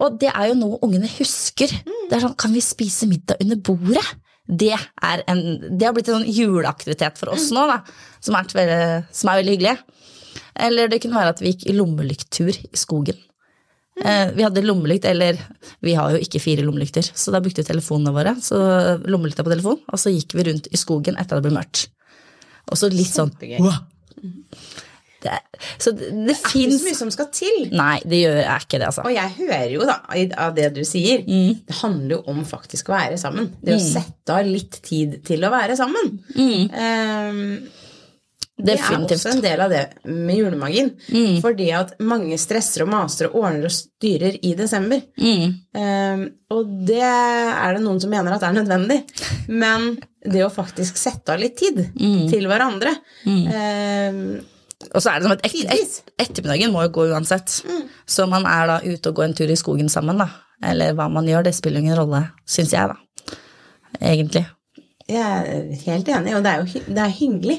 Og 0.05 0.19
det 0.21 0.29
er 0.35 0.51
jo 0.51 0.59
noe 0.61 0.81
ungene 0.85 1.09
husker. 1.17 1.73
Det 1.73 2.19
er 2.19 2.27
sånn, 2.27 2.37
kan 2.37 2.53
vi 2.53 2.65
spise 2.65 3.09
middag 3.09 3.41
under 3.41 3.61
bordet? 3.71 4.05
Det, 4.47 4.75
en, 5.03 5.41
det 5.73 5.89
har 5.89 5.95
blitt 5.97 6.11
en 6.13 6.21
sånn 6.21 6.29
juleaktivitet 6.31 7.17
for 7.19 7.33
oss 7.35 7.49
nå, 7.57 7.65
da, 7.67 7.81
som 8.23 8.37
er, 8.39 8.53
som 9.11 9.33
er 9.33 9.41
veldig 9.41 9.57
hyggelig. 9.57 9.79
Eller 10.69 10.93
det 10.93 11.01
kunne 11.03 11.19
være 11.19 11.33
at 11.35 11.43
vi 11.43 11.55
gikk 11.55 11.67
i 11.71 11.75
lommelykttur 11.77 12.53
i 12.53 12.79
skogen. 12.79 13.17
Eh, 14.05 14.31
vi 14.37 14.45
hadde 14.45 14.61
lommelykt, 14.65 15.07
eller 15.09 15.39
vi 15.81 15.95
har 15.97 16.13
jo 16.13 16.19
ikke 16.21 16.41
fire 16.43 16.65
lommelykter, 16.67 17.07
så 17.17 17.33
da 17.33 17.41
brukte 17.41 17.63
vi 17.63 17.69
telefonene 17.71 18.13
våre. 18.13 18.35
Så 18.45 18.59
lommelykta 19.09 19.45
på 19.47 19.53
telefon, 19.55 19.79
og 19.89 19.99
så 20.03 20.13
gikk 20.13 20.35
vi 20.37 20.45
rundt 20.51 20.69
i 20.69 20.77
skogen 20.81 21.17
etter 21.17 21.39
at 21.39 21.43
det 21.43 21.49
ble 21.49 21.57
mørkt. 21.57 21.87
Og 22.69 22.77
så 22.77 22.91
litt 22.93 23.09
sånn 23.09 23.31
Kjempegøy. 23.33 23.61
wow. 23.63 23.79
det, 25.23 25.39
Så 25.79 25.93
det, 25.97 26.11
det 26.27 26.35
Ikke 26.37 26.51
fins 26.53 26.77
så 26.81 26.85
mye 26.91 26.99
som 26.99 27.11
skal 27.15 27.31
til. 27.33 27.57
Nei, 27.73 27.97
det 28.05 28.21
gjør, 28.21 28.41
er 28.43 28.67
ikke 28.67 28.79
det, 28.83 28.91
altså. 28.91 29.07
Og 29.07 29.15
jeg 29.15 29.33
hører 29.39 29.73
jo 29.73 29.87
da 29.89 29.97
av 30.45 30.55
det 30.59 30.69
du 30.77 30.83
sier, 30.85 31.25
Mm. 31.25 31.63
det 31.67 31.79
handler 31.81 32.17
jo 32.19 32.23
om 32.35 32.45
faktisk 32.45 32.91
å 32.91 32.97
være 32.99 33.17
sammen. 33.23 33.49
Det 33.65 33.79
å 33.79 33.81
sette 33.81 34.35
av 34.37 34.45
litt 34.47 34.81
tid 34.85 35.23
til 35.25 35.41
å 35.47 35.51
være 35.55 35.77
sammen. 35.79 36.19
Mm. 36.37 37.69
Ehm, 38.57 38.65
det 38.65 38.75
er 38.81 39.03
også 39.05 39.33
en 39.35 39.43
del 39.45 39.61
av 39.61 39.71
det 39.71 39.83
med 40.09 40.39
julemagien. 40.39 40.91
Fordi 41.45 41.67
at 41.77 41.91
mange 42.01 42.39
stresser 42.41 42.87
og 42.87 42.89
maser 42.89 43.29
og 43.29 43.43
ordner 43.43 43.69
og 43.69 43.75
styrer 43.75 44.39
i 44.41 44.55
desember. 44.57 45.03
Mm. 45.21 45.53
Um, 45.77 46.23
og 46.57 46.71
det 46.89 47.03
er 47.05 47.77
det 47.77 47.83
noen 47.85 48.01
som 48.01 48.11
mener 48.11 48.33
at 48.33 48.47
er 48.49 48.57
nødvendig. 48.57 49.03
Men 49.53 49.99
det 50.25 50.41
å 50.47 50.49
faktisk 50.53 50.97
sette 50.97 51.35
av 51.37 51.43
litt 51.43 51.57
tid 51.61 51.83
Mm. 52.01 52.31
til 52.31 52.47
hverandre 52.49 52.91
um, 53.29 54.41
Og 54.93 55.01
så 55.03 55.11
er 55.13 55.21
det 55.21 55.27
som 55.27 55.33
at 55.37 55.45
et, 55.47 55.55
et, 55.77 56.01
ettermiddagen 56.19 56.73
må 56.73 56.83
jo 56.87 56.95
gå 56.97 57.07
uansett. 57.13 57.61
Så 58.07 58.27
man 58.29 58.47
er 58.49 58.67
da 58.73 58.81
ute 58.85 59.09
og 59.13 59.17
går 59.21 59.29
en 59.29 59.35
tur 59.37 59.51
i 59.53 59.57
skogen 59.57 59.89
sammen, 59.93 60.19
da. 60.19 60.31
Eller 60.65 60.95
hva 60.97 61.11
man 61.13 61.29
gjør, 61.29 61.45
det 61.45 61.55
spiller 61.57 61.81
ingen 61.85 61.97
rolle, 61.99 62.23
syns 62.49 62.73
jeg, 62.73 62.89
da. 62.89 63.37
Egentlig. 64.01 64.47
Jeg 65.07 65.23
er 65.23 65.83
helt 65.87 66.09
enig, 66.09 66.35
og 66.37 66.43
det 66.45 66.53
er 66.53 66.63
jo 66.65 66.85
det 66.89 67.03
er 67.05 67.13
hyggelig. 67.21 67.59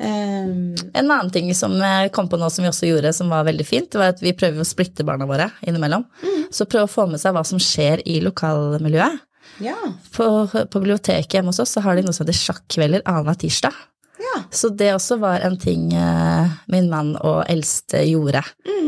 Ehm, 0.00 0.74
En 0.94 1.10
annen 1.10 1.30
ting 1.30 1.50
som 1.54 1.74
jeg 1.76 2.12
kom 2.12 2.28
på 2.28 2.38
nå 2.40 2.48
som 2.50 2.64
vi 2.64 2.70
også 2.70 2.88
gjorde, 2.88 3.12
som 3.12 3.28
var 3.32 3.44
veldig 3.48 3.66
fint, 3.68 3.94
var 3.98 4.14
at 4.14 4.22
vi 4.24 4.32
prøver 4.36 4.62
å 4.62 4.68
splitte 4.68 5.04
barna 5.04 5.26
våre 5.28 5.50
innimellom. 5.66 6.06
Så 6.50 6.64
prøve 6.68 6.88
å 6.88 6.92
få 6.94 7.06
med 7.10 7.20
seg 7.20 7.34
hva 7.36 7.44
som 7.44 7.60
skjer 7.60 8.02
i 8.08 8.20
lokalmiljøet. 8.24 9.20
ja. 9.60 9.76
På, 10.16 10.46
på 10.48 10.80
biblioteket 10.80 11.34
hjemme 11.38 11.52
hos 11.52 11.60
oss 11.60 11.74
så 11.76 11.82
har 11.84 11.96
de 11.96 12.02
noe 12.06 12.12
som 12.16 12.24
heter 12.26 12.38
sjakkvelder 12.40 13.02
annenhver 13.04 13.38
tirsdag. 13.44 13.72
ja. 14.20 14.42
Så 14.50 14.68
det 14.76 14.90
også 14.94 15.18
var 15.20 15.40
en 15.44 15.56
ting 15.60 15.92
eh, 15.96 16.50
min 16.72 16.88
mann 16.90 17.14
og 17.20 17.44
eldste 17.52 18.02
gjorde. 18.08 18.42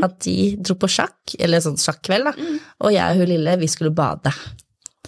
At 0.04 0.18
de 0.24 0.56
dro 0.60 0.74
på 0.76 0.88
sjakk, 0.88 1.36
eller 1.38 1.60
sånn 1.64 1.76
sjakkveld, 1.80 2.28
da. 2.28 2.34
Og 2.84 2.92
jeg 2.92 3.04
og 3.14 3.20
hun 3.22 3.28
lille, 3.32 3.56
vi 3.60 3.68
skulle 3.68 3.92
bade. 3.94 4.32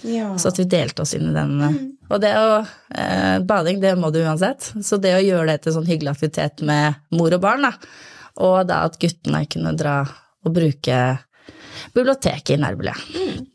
Ja. 0.04 0.38
Så 0.38 0.50
at 0.50 0.58
vi 0.60 0.66
delte 0.68 1.02
oss 1.02 1.14
inn 1.16 1.30
i 1.30 1.34
den. 1.34 1.54
Mm. 1.56 1.76
Og 2.10 2.20
det 2.22 2.32
å 2.36 2.48
eh, 2.60 3.38
Bading, 3.46 3.80
det 3.80 3.94
må 3.98 4.10
du 4.12 4.20
uansett. 4.22 4.72
Så 4.84 4.98
det 5.00 5.14
å 5.16 5.24
gjøre 5.24 5.48
det 5.52 5.64
til 5.64 5.76
sånn 5.76 5.88
hyggelig 5.88 6.12
aktivitet 6.12 6.62
med 6.66 6.98
mor 7.16 7.32
og 7.34 7.42
barn, 7.42 7.66
da. 7.66 7.72
Og 8.44 8.58
da 8.68 8.82
at 8.86 8.98
guttene 9.00 9.46
kunne 9.48 9.72
dra 9.78 10.02
og 10.46 10.54
bruke 10.54 10.98
biblioteket 11.96 12.56
i 12.56 12.60
nærmiljøet. 12.62 13.46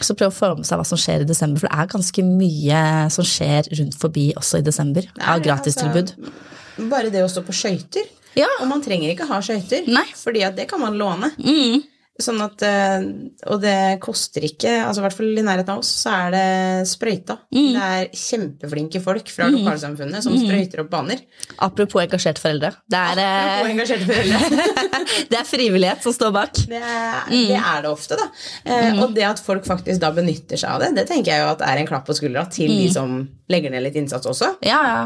Så 0.00 0.14
prøv 0.14 0.30
å 0.30 0.34
få 0.34 0.50
med 0.58 0.68
seg 0.68 0.80
hva 0.80 0.86
som 0.86 0.98
skjer 1.00 1.24
i 1.24 1.28
desember, 1.28 1.62
for 1.62 1.70
det 1.70 1.82
er 1.82 1.92
ganske 1.92 2.24
mye 2.24 2.80
som 3.12 3.26
skjer 3.26 3.68
rundt 3.78 3.96
forbi 3.98 4.30
også 4.38 4.60
i 4.60 4.64
desember 4.66 5.08
av 5.18 5.42
gratistilbud. 5.44 6.14
altså, 6.16 6.88
bare 6.90 7.12
det 7.12 7.24
å 7.24 7.30
stå 7.32 7.42
på 7.46 7.56
skøyter. 7.56 8.08
Ja. 8.38 8.46
Og 8.60 8.68
man 8.70 8.82
trenger 8.84 9.10
ikke 9.10 9.26
ha 9.26 9.40
skøyter, 9.42 9.88
for 10.16 10.36
det 10.36 10.68
kan 10.70 10.82
man 10.82 10.98
låne. 11.00 11.32
Mm. 11.40 11.82
Sånn 12.20 12.40
at, 12.44 12.62
eh, 12.66 13.04
og 13.50 13.60
det 13.62 13.98
koster 14.04 14.44
ikke 14.44 14.72
altså 14.84 15.00
i 15.00 15.04
hvert 15.06 15.16
fall 15.16 15.38
i 15.40 15.44
nærheten 15.46 15.72
av 15.74 15.80
oss, 15.82 15.90
så 16.04 16.12
er 16.26 16.34
det 16.34 16.88
sprøyta. 16.90 17.38
Mm. 17.54 17.68
Det 17.74 17.86
er 17.86 18.10
kjempeflinke 18.22 19.02
folk 19.04 19.30
fra 19.32 19.48
lokalsamfunnet 19.52 20.26
som 20.26 20.36
sprøyter 20.36 20.82
opp 20.84 20.90
baner. 20.92 21.22
Apropos 21.66 22.02
engasjerte 22.04 22.42
foreldre. 22.42 22.72
Det 22.90 23.00
er, 23.12 23.22
eh, 23.24 23.70
engasjerte 23.72 24.08
foreldre. 24.10 24.66
det 25.32 25.40
er 25.40 25.48
frivillighet 25.48 26.04
som 26.04 26.16
står 26.16 26.34
bak. 26.36 26.62
Det 26.70 26.80
er, 26.80 27.30
det 27.30 27.58
er 27.60 27.84
det 27.86 27.90
ofte, 27.92 28.18
da. 28.20 28.28
Eh, 28.64 29.00
Og 29.00 29.14
det 29.16 29.24
at 29.28 29.40
folk 29.44 29.64
faktisk 29.68 30.00
da 30.02 30.12
benytter 30.14 30.60
seg 30.60 30.74
av 30.74 30.84
det, 30.84 30.92
det 31.00 31.06
tenker 31.10 31.32
jeg 31.34 31.44
jo 31.44 31.52
at 31.54 31.64
er 31.66 31.80
en 31.80 31.88
klapp 31.88 32.06
på 32.08 32.16
skuldra 32.18 32.44
til 32.52 32.68
de 32.70 32.90
som 32.92 33.20
legger 33.50 33.72
ned 33.72 33.86
litt 33.88 33.96
innsats 34.00 34.28
også. 34.28 34.54
Ja, 34.66 34.80
ja. 34.86 35.00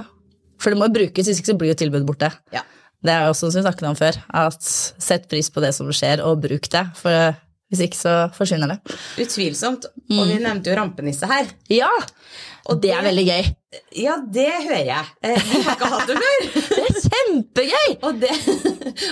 For 0.61 0.73
det 0.73 0.78
må 0.80 0.87
jo 0.88 0.94
brukes, 0.97 1.26
hvis 1.28 1.40
ikke 1.42 1.52
så 1.52 1.59
blir 1.61 1.73
jo 1.73 1.78
tilbudet 1.78 2.06
borte. 2.09 2.30
Ja. 2.54 2.62
Det 3.05 3.13
er 3.13 3.29
også 3.29 3.51
som 3.51 3.61
vi 3.61 3.65
snakket 3.67 3.89
om 3.91 3.97
før, 3.99 4.19
at 4.45 4.65
sett 4.65 5.27
pris 5.29 5.51
på 5.53 5.61
det 5.65 5.75
som 5.77 5.91
skjer, 5.93 6.23
og 6.25 6.41
bruk 6.45 6.71
det. 6.73 6.85
For 6.97 7.35
hvis 7.73 7.83
ikke 7.89 7.99
så 7.99 8.15
forsvinner 8.37 8.71
det. 8.71 8.97
Utvilsomt. 9.25 9.89
Og 10.15 10.29
vi 10.31 10.39
nevnte 10.41 10.71
jo 10.71 10.79
rampenisse 10.79 11.29
her. 11.29 11.49
Ja! 11.73 11.91
Og 12.71 12.80
Det 12.80 12.90
er 12.97 13.02
veldig 13.04 13.25
gøy. 13.28 13.49
Ja, 13.99 14.14
det 14.35 14.47
hører 14.68 14.87
jeg. 14.87 15.09
Eh, 15.26 15.40
Vi 15.50 15.62
har 15.66 15.75
ikke 15.75 15.90
hatt 15.90 16.06
det 16.12 16.21
før. 16.23 16.47
Det 16.75 16.85
er 16.85 17.00
kjempegøy! 17.09 17.90
Og, 18.06 18.21
det, 18.23 18.30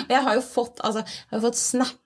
og 0.06 0.14
jeg 0.14 0.22
har 0.28 0.38
jo 0.38 0.44
fått, 0.46 0.78
altså, 0.86 1.02
jeg 1.02 1.36
har 1.38 1.44
fått 1.48 1.58
snapper 1.60 1.98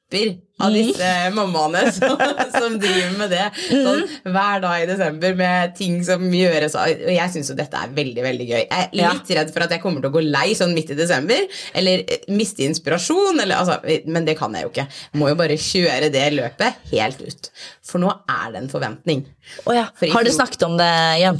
av 0.63 0.73
disse 0.73 1.09
mammaene 1.35 1.81
som, 1.97 2.15
som 2.55 2.77
driver 2.81 3.17
med 3.19 3.33
det 3.35 3.43
sånn, 3.67 4.05
hver 4.33 4.61
dag 4.63 4.85
i 4.85 4.87
desember 4.89 5.35
med 5.37 5.75
ting 5.77 5.99
som 6.07 6.23
gjøres. 6.33 6.77
Og 6.81 7.11
jeg 7.13 7.33
syns 7.35 7.51
jo 7.53 7.57
dette 7.59 7.77
er 7.83 7.91
veldig 7.97 8.25
veldig 8.25 8.47
gøy. 8.49 8.61
Jeg 8.63 8.71
er 8.87 8.95
Ja. 8.97 9.11
litt 9.13 9.33
redd 9.37 9.51
for 9.53 9.67
at 9.67 9.75
jeg 9.75 9.83
kommer 9.83 10.01
til 10.05 10.09
å 10.13 10.15
gå 10.17 10.23
lei 10.25 10.55
sånn 10.57 10.73
midt 10.79 10.95
i 10.95 10.97
desember. 10.97 11.43
Eller 11.77 12.07
eh, 12.07 12.23
miste 12.33 12.65
inspirasjon. 12.65 13.43
Eller, 13.43 13.59
altså, 13.59 13.77
men 14.09 14.25
det 14.31 14.39
kan 14.41 14.55
jeg 14.57 14.65
jo 14.69 14.73
ikke. 14.73 14.87
Må 15.21 15.29
jo 15.35 15.37
bare 15.43 15.59
kjøre 15.61 16.09
det 16.15 16.25
løpet 16.39 16.89
helt 16.95 17.21
ut. 17.27 17.51
For 17.87 18.01
nå 18.03 18.15
er 18.25 18.55
det 18.55 18.63
en 18.65 18.73
forventning. 18.73 19.27
Oh 19.67 19.75
ja. 19.77 19.89
Har 19.91 20.25
dere 20.25 20.33
snakket 20.39 20.65
om 20.71 20.79
det 20.81 20.89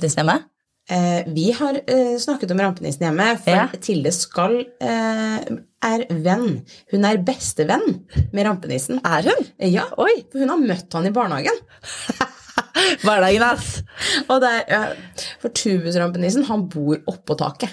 i 0.05 0.09
hjemme? 0.09 0.37
Eh, 0.89 1.25
vi 1.35 1.49
har 1.53 1.81
eh, 1.91 2.17
snakket 2.23 2.51
om 2.55 2.61
rampenissen 2.63 3.07
hjemme, 3.09 3.31
for 3.43 3.51
Ja. 3.57 3.65
Tilde 3.83 4.13
skal 4.15 4.61
eh, 4.81 5.49
er 5.83 6.05
venn. 6.11 6.61
Hun 6.93 7.05
er 7.09 7.19
bestevenn 7.27 8.05
med 8.33 8.47
rampenissen. 8.47 9.01
Er 9.05 9.23
hun? 9.27 9.47
Ja, 9.59 9.89
Oi! 9.99 10.25
for 10.31 10.39
hun 10.45 10.49
har 10.55 10.63
møtt 10.63 10.93
han 10.95 11.07
i 11.07 11.11
barnehagen. 11.15 11.59
Hverdagen, 13.03 13.43
ass. 13.43 13.81
Og 14.29 14.41
der, 14.45 14.95
for 15.43 15.49
tubusrampenissen, 15.57 16.45
han 16.49 16.67
bor 16.73 16.99
oppå 17.11 17.37
taket. 17.41 17.73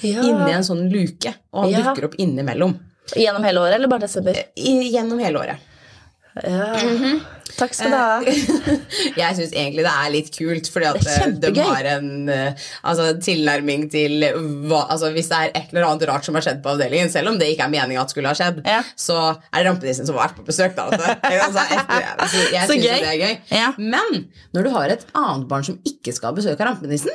Ja. 0.00 0.22
Inni 0.24 0.52
en 0.54 0.64
sånn 0.64 0.86
luke. 0.92 1.34
Og 1.52 1.66
han 1.66 1.72
Ja. 1.74 1.82
dukker 1.90 2.08
opp 2.08 2.14
innimellom. 2.22 2.78
Gjennom 3.16 3.44
hele 3.44 3.60
året, 3.60 3.74
eller 3.74 3.88
bare 3.90 4.06
desember? 4.06 4.36
Gjennom 4.56 5.18
hele 5.18 5.38
året. 5.42 5.56
Ja. 6.38 6.66
Takk 7.58 7.72
skal 7.74 7.90
du 7.90 7.96
ha. 7.98 8.20
Jeg 9.20 9.36
syns 9.36 9.50
egentlig 9.50 9.82
det 9.82 9.90
er 9.92 10.10
litt 10.14 10.28
kult, 10.36 10.68
fordi 10.70 10.86
at 10.86 11.00
Det 11.02 11.48
eh, 11.50 11.54
de 11.56 11.64
har 11.66 11.88
en 11.96 12.28
eh, 12.30 12.60
altså, 12.86 13.08
tilnærming 13.26 13.88
til 13.90 14.22
hva 14.70 14.84
altså, 14.94 15.10
Hvis 15.16 15.28
det 15.32 15.40
er 15.40 15.50
et 15.58 15.72
eller 15.74 15.88
annet 15.88 16.06
rart 16.12 16.28
som 16.28 16.38
har 16.38 16.46
skjedd 16.46 16.60
på 16.62 16.70
avdelingen, 16.76 17.10
selv 17.12 17.32
om 17.32 17.40
det 17.40 17.48
ikke 17.50 17.66
er 17.66 17.72
meninga 17.74 18.04
at 18.04 18.14
skulle 18.14 18.30
ha 18.30 18.38
skjedd, 18.38 18.62
Ja. 18.68 18.78
så 18.94 19.16
er 19.34 19.58
det 19.58 19.66
rampenissen 19.66 20.06
som 20.06 20.14
har 20.20 20.28
vært 20.28 20.38
på 20.38 20.46
besøk. 20.46 20.78
Da, 20.78 20.86
altså. 20.86 21.10
jeg 22.54 22.70
Så 22.70 22.78
syns 22.78 22.86
det 22.86 23.10
er 23.10 23.18
gøy. 23.24 23.34
Ja. 23.50 23.72
Men 23.82 24.22
når 24.54 24.68
du 24.68 24.72
har 24.78 24.94
et 24.94 25.04
annet 25.18 25.48
barn 25.50 25.66
som 25.66 25.80
ikke 25.84 26.14
skal 26.14 26.30
ha 26.30 26.38
besøk 26.38 26.54
av 26.62 26.70
rampenissen 26.70 27.10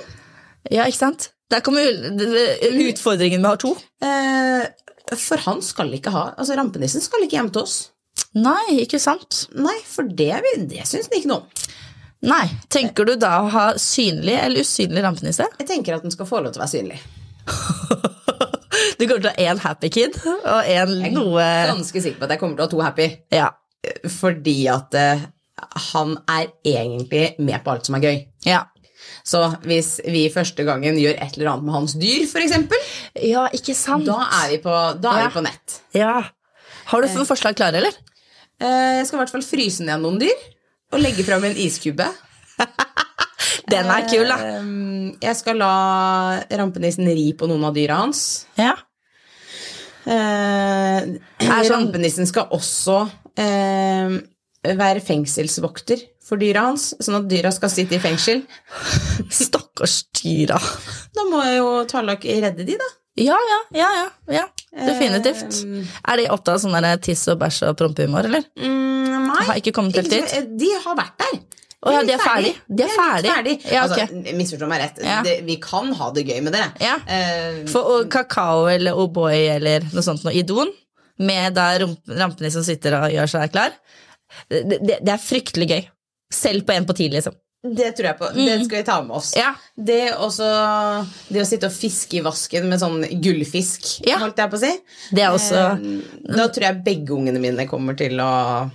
Ja, 0.74 0.84
ikke 0.90 1.00
sant? 1.00 1.30
Der 1.54 1.62
kommer 1.64 1.86
utfordringen 1.86 3.40
med 3.40 3.52
å 3.52 3.56
ha 3.56 3.60
to. 3.62 3.76
eh, 4.04 5.16
For 5.16 5.38
han 5.46 5.62
skal 5.62 5.92
ikke 5.94 6.12
ha 6.12 6.24
Altså, 6.36 6.56
rampenissen 6.58 7.04
skal 7.06 7.24
ikke 7.24 7.38
hjem 7.40 7.52
til 7.54 7.62
oss. 7.64 7.76
Nei, 8.36 8.82
ikke 8.84 9.00
sant? 9.00 9.46
Nei, 9.56 9.78
for 9.88 10.08
det, 10.08 10.34
det 10.70 10.84
syns 10.90 11.08
den 11.12 11.22
ikke 11.22 11.32
noe 11.32 11.44
om. 11.44 11.68
Nei. 12.26 12.46
Tenker 12.74 13.06
du 13.08 13.14
da 13.22 13.36
å 13.44 13.50
ha 13.54 13.66
synlig 13.80 14.36
eller 14.40 14.66
usynlig 14.66 15.04
rampenisse? 15.06 15.46
Jeg 15.60 15.68
tenker 15.70 15.98
at 15.98 16.06
den 16.06 16.14
skal 16.14 16.28
få 16.30 16.42
lov 16.42 16.56
til 16.56 16.62
å 16.62 16.66
være 16.66 16.74
synlig. 16.78 17.00
Du 19.00 19.06
kommer 19.08 19.22
til 19.24 19.30
å 19.30 19.32
ha 19.32 19.44
én 19.52 19.60
happy 19.64 19.90
kid 19.92 20.18
og 20.28 20.68
én 20.72 20.92
noe 21.16 21.40
Jeg 21.40 21.62
er 21.64 21.70
Ganske 21.72 22.02
sikker 22.04 22.20
på 22.20 22.28
at 22.28 22.34
jeg 22.36 22.42
kommer 22.42 22.58
til 22.58 22.64
å 22.64 22.68
ha 22.68 22.72
to 22.74 22.82
happy. 22.84 23.08
Ja. 23.34 23.50
fordi 24.12 24.56
at 24.72 24.96
uh, 25.00 25.24
han 25.92 26.16
er 26.32 26.50
egentlig 26.68 27.36
med 27.40 27.64
på 27.64 27.72
alt 27.74 27.88
som 27.88 27.96
er 27.98 28.04
gøy. 28.08 28.18
Ja. 28.48 28.66
Så 29.26 29.42
hvis 29.66 29.96
vi 30.06 30.26
første 30.34 30.66
gangen 30.68 30.98
gjør 31.00 31.16
et 31.22 31.38
eller 31.38 31.54
annet 31.54 31.68
med 31.68 31.76
hans 31.78 31.96
dyr, 32.00 32.26
f.eks., 32.28 32.58
ja, 33.26 33.46
ikke 33.56 33.76
sant? 33.78 34.08
da 34.10 34.26
er 34.44 34.56
vi 34.56 34.60
på, 34.64 34.76
da 35.02 35.16
er 35.16 35.24
Ja. 35.24 35.30
vi 35.30 35.38
på 35.38 35.46
nett. 35.46 35.78
Ja. 35.96 36.16
Har 36.92 37.02
du 37.02 37.10
noen 37.16 37.30
forslag 37.30 37.58
klare, 37.58 37.80
eller? 37.82 37.96
Eh, 38.62 38.98
Jeg 39.00 39.08
skal 39.08 39.18
i 39.18 39.22
hvert 39.24 39.34
fall 39.36 39.46
fryse 39.46 39.84
ned 39.84 40.02
noen 40.04 40.20
dyr 40.22 40.46
og 40.94 41.02
legge 41.02 41.26
fram 41.28 41.44
en 41.48 41.58
iskube. 41.60 42.06
Den 43.72 43.90
er 43.90 44.06
kul, 44.08 44.28
da. 44.30 44.38
Eh, 44.38 45.16
Jeg 45.26 45.36
skal 45.42 45.58
la 45.60 45.72
rampenissen 46.52 47.08
ri 47.10 47.32
på 47.38 47.50
noen 47.52 47.64
av 47.68 47.74
dyra 47.76 48.02
hans. 48.04 48.46
Ja. 48.60 48.76
Eh, 50.06 51.00
sånn- 51.42 51.70
Rampenissen 51.72 52.28
skal 52.30 52.48
også 52.54 53.00
eh, 53.42 54.20
være 54.66 55.02
fengselsvokter 55.02 56.04
for 56.26 56.38
dyra 56.42 56.68
hans, 56.70 56.92
sånn 57.02 57.20
at 57.20 57.28
dyra 57.30 57.52
skal 57.54 57.70
sitte 57.74 57.98
i 57.98 58.02
fengsel. 58.04 58.44
Stakkars 59.30 60.04
dyra. 60.22 60.60
Da 61.16 61.26
må 61.30 61.42
jeg 61.46 61.58
jo 61.60 61.72
Tarlak 61.90 62.24
redde 62.26 62.66
de, 62.66 62.78
da. 62.82 62.92
Ja, 63.18 63.38
ja, 63.50 63.60
ja, 63.80 63.90
ja, 63.96 64.08
ja. 64.42 64.46
Definitivt. 64.76 65.60
Eh, 65.64 65.92
Er 66.12 66.22
de 66.22 66.30
opptatt 66.34 66.58
av 66.58 66.64
sånn 66.66 67.02
tiss 67.04 67.26
og 67.32 67.40
bæsj 67.42 67.62
og 67.70 67.78
prompehumor, 67.80 68.28
eller? 68.28 68.44
Mm, 68.60 69.28
nei. 69.30 69.44
Har 69.48 69.60
ikke 69.62 69.74
kommet 69.76 69.96
helt 70.00 70.12
dit? 70.12 70.36
De 70.60 70.72
har 70.84 70.98
vært 70.98 71.18
der. 71.24 71.38
Oh, 71.86 71.94
ja, 71.94 72.02
de 72.02 72.16
er 72.16 72.22
ferdig. 72.24 72.52
De 72.66 72.82
er 72.84 72.90
ferdig. 72.96 73.30
ferdig. 73.30 73.54
Ja, 73.70 73.84
okay. 73.86 74.08
altså, 74.08 74.38
Misforstå 74.40 74.70
meg 74.72 74.82
rett. 74.82 75.02
Ja. 75.06 75.20
Det, 75.26 75.36
vi 75.46 75.60
kan 75.62 75.92
ha 76.00 76.08
det 76.16 76.24
gøy 76.26 76.40
med 76.42 76.56
det. 76.58 76.64
Ja. 76.82 76.96
Eh, 77.06 77.60
For 77.70 77.92
og 78.00 78.10
kakao 78.14 78.66
eller 78.72 78.98
O'boy 78.98 79.46
eller 79.54 79.86
noe 79.94 80.04
sånt 80.06 80.26
noe 80.26 80.34
i 80.34 80.42
doen, 80.48 80.72
med 81.22 81.54
da 81.56 81.70
som 82.52 82.66
sitter 82.66 82.98
og 82.98 83.14
gjør 83.14 83.30
seg 83.32 83.54
klar, 83.54 83.76
det, 84.50 84.64
det, 84.82 84.98
det 85.06 85.14
er 85.14 85.22
fryktelig 85.22 85.70
gøy. 85.70 85.84
Selv 86.34 86.66
på 86.66 86.74
en 86.74 86.88
på 86.90 86.96
ti, 86.98 87.06
liksom. 87.14 87.38
Det 87.74 87.92
tror 87.98 88.08
jeg 88.12 88.18
på. 88.20 88.28
Det 88.36 88.56
skal 88.66 88.78
vi 88.78 88.84
ta 88.86 88.98
med 89.02 89.16
oss. 89.18 89.32
Mm. 89.34 89.40
Ja. 89.42 89.54
Det, 89.90 90.02
også, 90.22 90.50
det 91.34 91.42
å 91.42 91.48
sitte 91.50 91.70
og 91.72 91.74
fiske 91.76 92.20
i 92.20 92.24
vasken 92.26 92.68
med 92.70 92.82
sånn 92.82 93.02
gullfisk, 93.24 93.88
Ja. 94.06 94.20
holdt 94.22 94.38
jeg 94.38 94.52
på 94.52 94.60
å 94.60 94.64
si. 94.66 94.74
Det 95.16 95.26
også 95.32 95.64
Eh, 95.66 96.36
Da 96.36 96.48
tror 96.48 96.68
jeg 96.68 96.84
begge 96.86 97.16
ungene 97.16 97.42
mine 97.42 97.68
kommer 97.68 97.98
til 97.98 98.20
å 98.22 98.70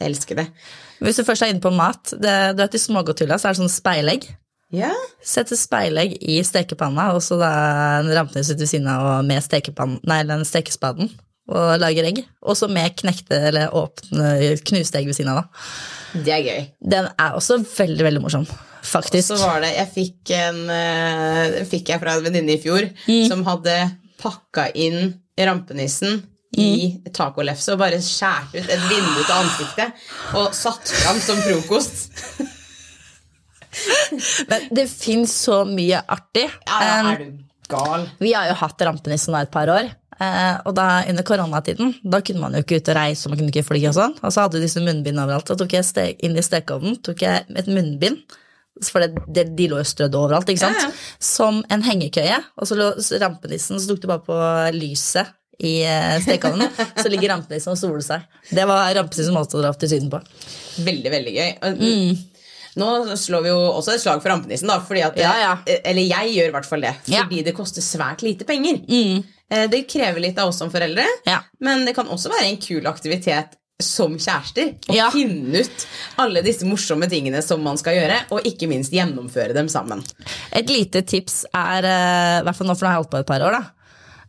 elske 0.00 0.36
det. 0.36 0.46
Hvis 1.00 1.16
du 1.16 1.24
først 1.24 1.42
er 1.42 1.54
inne 1.54 1.64
på 1.64 1.72
mat, 1.72 2.12
det, 2.20 2.56
du 2.56 2.62
vet 2.62 2.76
i 2.76 2.82
smågodthylla 2.82 3.38
så 3.40 3.48
er 3.48 3.56
det 3.56 3.62
sånn 3.62 3.72
speilegg. 3.72 4.28
Ja. 4.70 4.92
Sette 5.24 5.56
speilegg 5.58 6.18
i 6.22 6.38
stekepanna, 6.46 7.08
og 7.16 7.22
så 7.24 7.38
da 7.40 7.50
en 8.00 8.12
rampene 8.14 8.44
sitter 8.44 8.66
ved 8.66 8.70
siden 8.70 8.90
av 8.92 9.06
og 9.18 9.24
med 9.26 10.04
nei, 10.06 10.22
den 10.28 10.44
stekespaden 10.46 11.10
og 11.50 11.80
lager 11.82 12.06
egg. 12.06 12.20
Og 12.46 12.54
så 12.56 12.68
med 12.70 12.94
knekte 13.00 13.40
eller 13.48 13.72
åpne 13.74 14.60
knuste 14.62 15.00
egg 15.00 15.08
ved 15.10 15.16
siden 15.18 15.32
av. 15.32 15.42
da. 15.42 15.64
Det 16.12 16.32
er 16.34 16.42
gøy. 16.42 16.64
Den 16.90 17.06
er 17.18 17.36
også 17.38 17.58
veldig, 17.62 18.02
veldig 18.06 18.22
morsom, 18.24 18.46
faktisk. 18.82 19.28
Så 19.34 19.38
var 19.44 19.60
det 19.62 19.70
Jeg 19.76 19.88
fikk 19.94 20.30
en 20.38 20.58
uh, 20.70 21.64
Fikk 21.70 21.88
jeg 21.92 22.00
fra 22.02 22.16
en 22.18 22.24
venninne 22.26 22.56
i 22.56 22.60
fjor 22.62 22.88
Mm. 23.06 23.28
som 23.28 23.44
hadde 23.46 23.76
pakka 24.20 24.70
inn 24.74 25.14
rampenissen 25.38 26.22
i 26.58 26.98
Mm. 27.06 27.12
tacolefse 27.14 27.70
og 27.72 27.78
bare 27.78 28.00
skjært 28.02 28.56
ut 28.58 28.66
et 28.74 28.82
vindu 28.90 29.20
til 29.22 29.36
ansiktet 29.36 29.92
og 30.34 30.50
satt 30.58 30.88
fram 30.98 31.20
som 31.22 31.38
frokost. 31.44 32.08
Men 34.50 34.66
det 34.74 34.88
fins 34.90 35.30
så 35.46 35.60
mye 35.68 36.00
artig. 36.10 36.48
Ja, 36.66 36.80
ja, 36.82 36.96
Um, 37.00 37.06
er 37.12 37.16
du 37.22 37.28
gal? 37.70 38.08
Vi 38.18 38.32
har 38.34 38.48
jo 38.50 38.56
hatt 38.64 38.82
rampenissen 38.88 39.30
nå 39.34 39.38
et 39.44 39.52
par 39.54 39.70
år. 39.70 39.92
Eh, 40.22 40.60
og 40.68 40.74
da 40.76 40.86
under 41.10 41.26
koronatiden 41.26 41.94
da 42.02 42.20
kunne 42.24 42.44
man 42.44 42.56
jo 42.56 42.62
ikke 42.64 42.80
ut 42.80 42.92
og 42.92 42.98
reise 43.00 43.26
og 43.26 43.34
man 43.34 43.40
kunne 43.40 43.54
ikke 43.54 43.66
fly. 43.66 43.80
Og 43.90 43.96
sånn, 43.96 44.14
og 44.20 44.34
så 44.34 44.44
hadde 44.44 44.60
du 44.60 44.66
disse 44.66 44.84
munnbind 44.84 45.22
overalt. 45.22 45.48
Da 45.50 45.58
tok 45.58 45.74
jeg 45.78 45.88
ste 45.88 46.06
inn 46.26 46.38
i 46.38 46.44
stekeovnen 46.44 47.00
tok 47.06 47.26
jeg 47.26 47.44
et 47.48 47.70
munnbind, 47.70 48.38
for 48.86 49.02
det, 49.04 49.26
det, 49.28 49.48
de 49.58 49.66
lå 49.68 49.80
jo 49.82 49.88
strødd 49.88 50.14
overalt, 50.16 50.48
ikke 50.48 50.62
sant? 50.62 50.78
Ja, 50.80 50.88
ja. 50.88 51.18
som 51.20 51.60
en 51.72 51.84
hengekøye. 51.84 52.38
Og 52.56 52.70
så 52.70 52.78
lå 52.78 52.92
rampenissen, 53.20 53.80
så 53.80 53.90
tok 53.90 54.00
du 54.00 54.08
bare 54.08 54.24
på 54.24 54.38
lyset 54.76 55.34
i 55.60 55.82
eh, 55.84 56.16
stekeovnen. 56.24 56.70
så 57.02 57.10
ligger 57.12 57.34
rampenissen 57.34 57.74
og 57.74 57.80
soler 57.80 58.04
seg. 58.04 58.24
Det 58.48 58.64
var 58.68 58.94
rampenissens 58.96 59.34
måte 59.36 59.58
å 59.58 59.64
dra 59.64 59.74
til 59.76 59.92
Syden 59.92 60.08
på. 60.12 60.22
Veldig, 60.86 61.12
veldig 61.12 61.34
gøy. 61.36 61.50
Mm. 61.76 62.22
Nå 62.80 63.16
slår 63.18 63.44
vi 63.44 63.50
jo 63.50 63.58
også 63.74 63.96
et 63.96 64.02
slag 64.02 64.22
for 64.22 64.32
rampenissen, 64.32 64.70
da, 64.70 64.78
fordi 64.86 65.02
at 65.04 65.18
Ja, 65.20 65.34
ja. 65.42 65.52
Eller 65.80 66.06
jeg 66.06 66.36
gjør 66.36 66.48
i 66.48 66.54
hvert 66.54 66.68
fall 66.68 66.86
det. 66.86 66.94
Ja. 67.10 67.26
Fordi 67.26 67.42
det 67.50 67.56
koster 67.56 67.84
svært 67.84 68.24
lite 68.24 68.46
penger. 68.48 68.80
Mm. 68.86 69.26
Eh, 69.50 69.66
Det 69.70 69.82
krever 69.90 70.20
litt 70.20 70.38
av 70.38 70.48
oss 70.48 70.58
som 70.58 70.70
foreldre, 70.70 71.04
Ja. 71.26 71.40
men 71.60 71.84
det 71.84 71.94
kan 71.96 72.06
også 72.06 72.30
være 72.30 72.46
en 72.50 72.56
kul 72.62 72.86
aktivitet 72.86 73.56
som 73.80 74.12
kjærester. 74.18 74.74
Å 74.88 74.94
Ja. 74.94 75.10
finne 75.10 75.60
ut 75.62 75.86
alle 76.18 76.42
disse 76.42 76.62
morsomme 76.68 77.08
tingene 77.08 77.42
som 77.42 77.62
man 77.62 77.78
skal 77.78 77.94
gjøre, 77.94 78.18
og 78.30 78.42
ikke 78.44 78.68
minst 78.68 78.92
gjennomføre 78.92 79.54
dem 79.54 79.68
sammen. 79.68 80.04
Et 80.52 80.66
lite 80.68 81.02
tips 81.02 81.44
er, 81.54 81.84
eh, 81.84 82.40
i 82.40 82.44
hvert 82.44 82.56
fall 82.56 82.66
nå 82.66 82.76
for 82.76 82.86
nå 82.86 82.90
har 82.90 82.96
jeg 82.96 83.04
holdt 83.04 83.10
på 83.10 83.20
et 83.20 83.26
par 83.26 83.40
år, 83.40 83.52
da. 83.52 83.64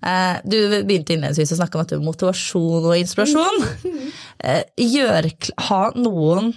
Eh, 0.04 0.40
Du 0.48 0.84
begynte 0.84 1.14
innledningsvis 1.14 1.52
å 1.52 1.58
snakke 1.60 1.76
om 1.76 1.84
dette 1.86 2.00
med 2.00 2.08
motivasjon 2.08 2.86
og 2.86 2.96
inspirasjon. 2.98 4.14
Gjør, 4.78 5.28
ha 5.60 5.92
noen 5.96 6.54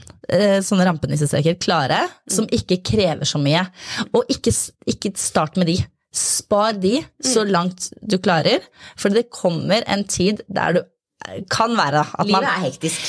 sånne 0.65 0.87
rampenissestreker 0.89 1.59
klare 1.61 2.09
som 2.31 2.47
ikke 2.47 2.79
krever 2.83 3.27
så 3.29 3.39
mye. 3.43 3.67
Og 4.15 4.25
ikke, 4.33 4.53
ikke 4.89 5.13
start 5.19 5.57
med 5.61 5.67
de. 5.67 5.85
Spar 6.15 6.77
de 6.79 7.01
så 7.27 7.43
langt 7.49 7.89
du 8.07 8.19
klarer, 8.23 8.63
for 8.97 9.11
det 9.11 9.27
kommer 9.35 9.83
en 9.91 10.05
tid 10.07 10.45
der 10.47 10.77
du 10.77 10.81
eh, 11.27 11.41
kan 11.51 11.75
være 11.75 12.05
at 12.05 12.29
man 12.29 12.45
Livet 12.45 12.51
er 12.53 12.63
hektisk. 12.69 13.09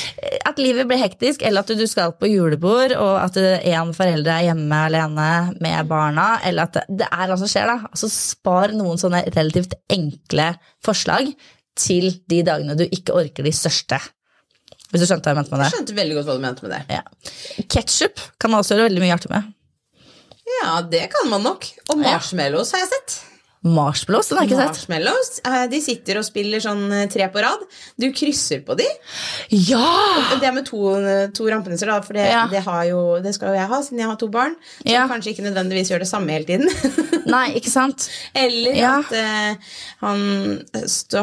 at 0.50 0.58
livet 0.58 0.88
blir 0.90 0.98
hektisk, 1.04 1.42
eller 1.46 1.62
at 1.62 1.70
du 1.78 1.84
skal 1.86 2.14
på 2.18 2.26
julebord, 2.32 2.96
og 2.98 3.20
at 3.22 3.36
en 3.38 3.92
forelder 3.94 4.32
er 4.40 4.48
hjemme 4.48 4.80
alene 4.88 5.28
med 5.62 5.86
barna, 5.90 6.40
eller 6.48 6.66
at 6.66 6.80
det, 6.80 6.84
det 7.04 7.08
er 7.12 7.30
hva 7.30 7.36
som 7.38 7.50
skjer, 7.52 7.70
da. 7.70 7.90
Altså 7.92 8.10
spar 8.10 8.74
noen 8.74 8.98
sånne 8.98 9.22
relativt 9.36 9.78
enkle 9.92 10.50
forslag 10.84 11.30
til 11.76 12.08
de 12.26 12.42
dagene 12.46 12.74
du 12.78 12.86
ikke 12.88 13.14
orker 13.20 13.44
de 13.46 13.52
største. 13.52 13.98
Hvis 14.90 15.02
du 15.02 15.06
skjønte 15.10 15.26
hva 15.28 15.34
jeg 15.34 15.38
mente 15.42 15.50
med 15.52 15.60
Jeg 15.60 15.66
det? 15.66 15.74
skjønte 15.76 15.96
veldig 15.98 16.14
godt 16.16 16.26
hva 16.30 16.34
du 16.38 16.42
mente 16.46 16.62
med 16.66 16.72
det. 16.72 16.82
Ja. 16.94 17.64
Ketchup 17.74 18.20
kan 18.40 18.50
man 18.52 18.62
også 18.62 18.76
gjøre 18.78 18.86
veldig 18.88 19.02
mye 19.02 19.14
artig 19.18 19.30
med. 19.34 19.52
Ja, 20.62 20.80
det 20.82 21.08
kan 21.12 21.30
man 21.30 21.42
nok. 21.46 21.66
Og 21.90 21.98
marshmallows 22.02 22.72
har 22.72 22.84
jeg 22.86 22.92
sett. 22.96 23.22
Marshmallows, 23.66 24.28
den 24.30 24.38
har 24.38 24.44
jeg 24.44 24.52
ikke 24.52 24.58
sett. 24.60 24.68
Marshmallows, 24.76 25.28
eh, 25.48 25.64
De 25.72 25.78
sitter 25.82 26.18
og 26.20 26.24
spiller 26.26 26.60
sånn 26.62 26.84
eh, 26.94 27.06
tre 27.10 27.26
på 27.34 27.40
rad. 27.42 27.64
Du 27.98 28.04
krysser 28.14 28.60
på 28.62 28.76
de. 28.78 28.86
Ja! 29.50 30.36
Det 30.38 30.52
med 30.54 30.68
to, 30.68 30.78
eh, 31.00 31.24
to 31.34 31.48
rampenisser, 31.50 31.90
da, 31.90 31.96
for 32.04 32.14
det, 32.14 32.28
Ja. 32.30 32.44
det, 32.52 32.60
har 32.62 32.84
jo, 32.86 33.00
det 33.24 33.32
skal 33.34 33.48
jo 33.48 33.58
jeg 33.58 33.66
ha, 33.72 33.80
siden 33.82 33.98
jeg 34.04 34.06
har 34.12 34.16
to 34.20 34.28
barn. 34.28 34.54
Som 34.84 34.92
Ja. 34.92 35.08
kanskje 35.10 35.32
ikke 35.34 35.42
nødvendigvis 35.48 35.90
gjør 35.90 36.04
det 36.04 36.08
samme 36.12 36.30
hele 36.30 36.46
tiden. 36.46 36.70
Nei, 37.26 37.56
ikke 37.58 37.72
sant? 37.72 38.08
Eller 38.36 38.76
Ja. 38.78 38.98
at 39.00 39.10
eh, 39.12 39.56
han 40.04 40.62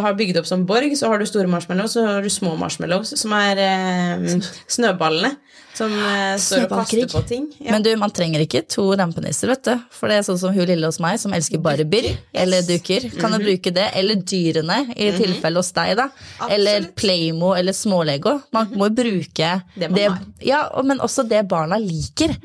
har 0.03 0.13
bygd 0.19 0.37
opp 0.41 0.45
som 0.49 0.65
borg, 0.67 0.91
så 0.99 1.07
har 1.07 1.19
du 1.19 1.25
store 1.25 1.47
marshmallows, 1.47 1.93
så 1.95 2.05
har 2.05 2.21
du 2.21 2.27
små 2.33 2.57
marshmallows, 2.59 3.15
som 3.23 3.31
er 3.39 3.55
eh, 3.57 4.39
snøballene. 4.67 5.37
Som 5.73 5.89
uh, 5.97 6.35
står 6.37 6.67
og 6.67 6.73
kaster 6.83 7.07
på 7.09 7.21
ting. 7.25 7.47
Ja. 7.59 7.71
Men 7.73 7.81
du, 7.85 7.89
man 7.97 8.11
trenger 8.13 8.43
ikke 8.43 8.61
to 8.69 8.83
rampenisser, 8.99 9.49
vet 9.49 9.63
du. 9.65 9.71
For 9.89 10.11
det 10.11 10.19
er 10.19 10.25
sånn 10.27 10.37
som 10.37 10.53
hun 10.53 10.67
lille 10.69 10.85
hos 10.85 10.99
meg, 11.01 11.17
som 11.21 11.33
elsker 11.33 11.57
barbier 11.65 12.11
eller 12.33 12.61
duker. 12.67 13.07
Kan 13.17 13.31
Mhm. 13.33 13.39
du 13.39 13.45
bruke 13.47 13.73
det? 13.73 13.87
Eller 13.97 14.15
dyrene, 14.21 14.77
i 14.95 15.09
tilfelle 15.17 15.57
hos 15.57 15.71
deg, 15.73 15.95
da. 15.97 16.09
Eller 16.49 16.91
Playmo 16.95 17.55
eller 17.57 17.73
smålego. 17.73 18.35
Man 18.53 18.69
må 18.77 18.89
jo 18.91 18.95
bruke 19.01 19.49
Det 19.75 19.89
man 19.89 19.99
har. 19.99 20.19
Ja, 20.45 20.61
men 20.83 20.99
også 20.99 21.25
det 21.27 21.47
barna 21.49 21.79
liker. 21.81 22.35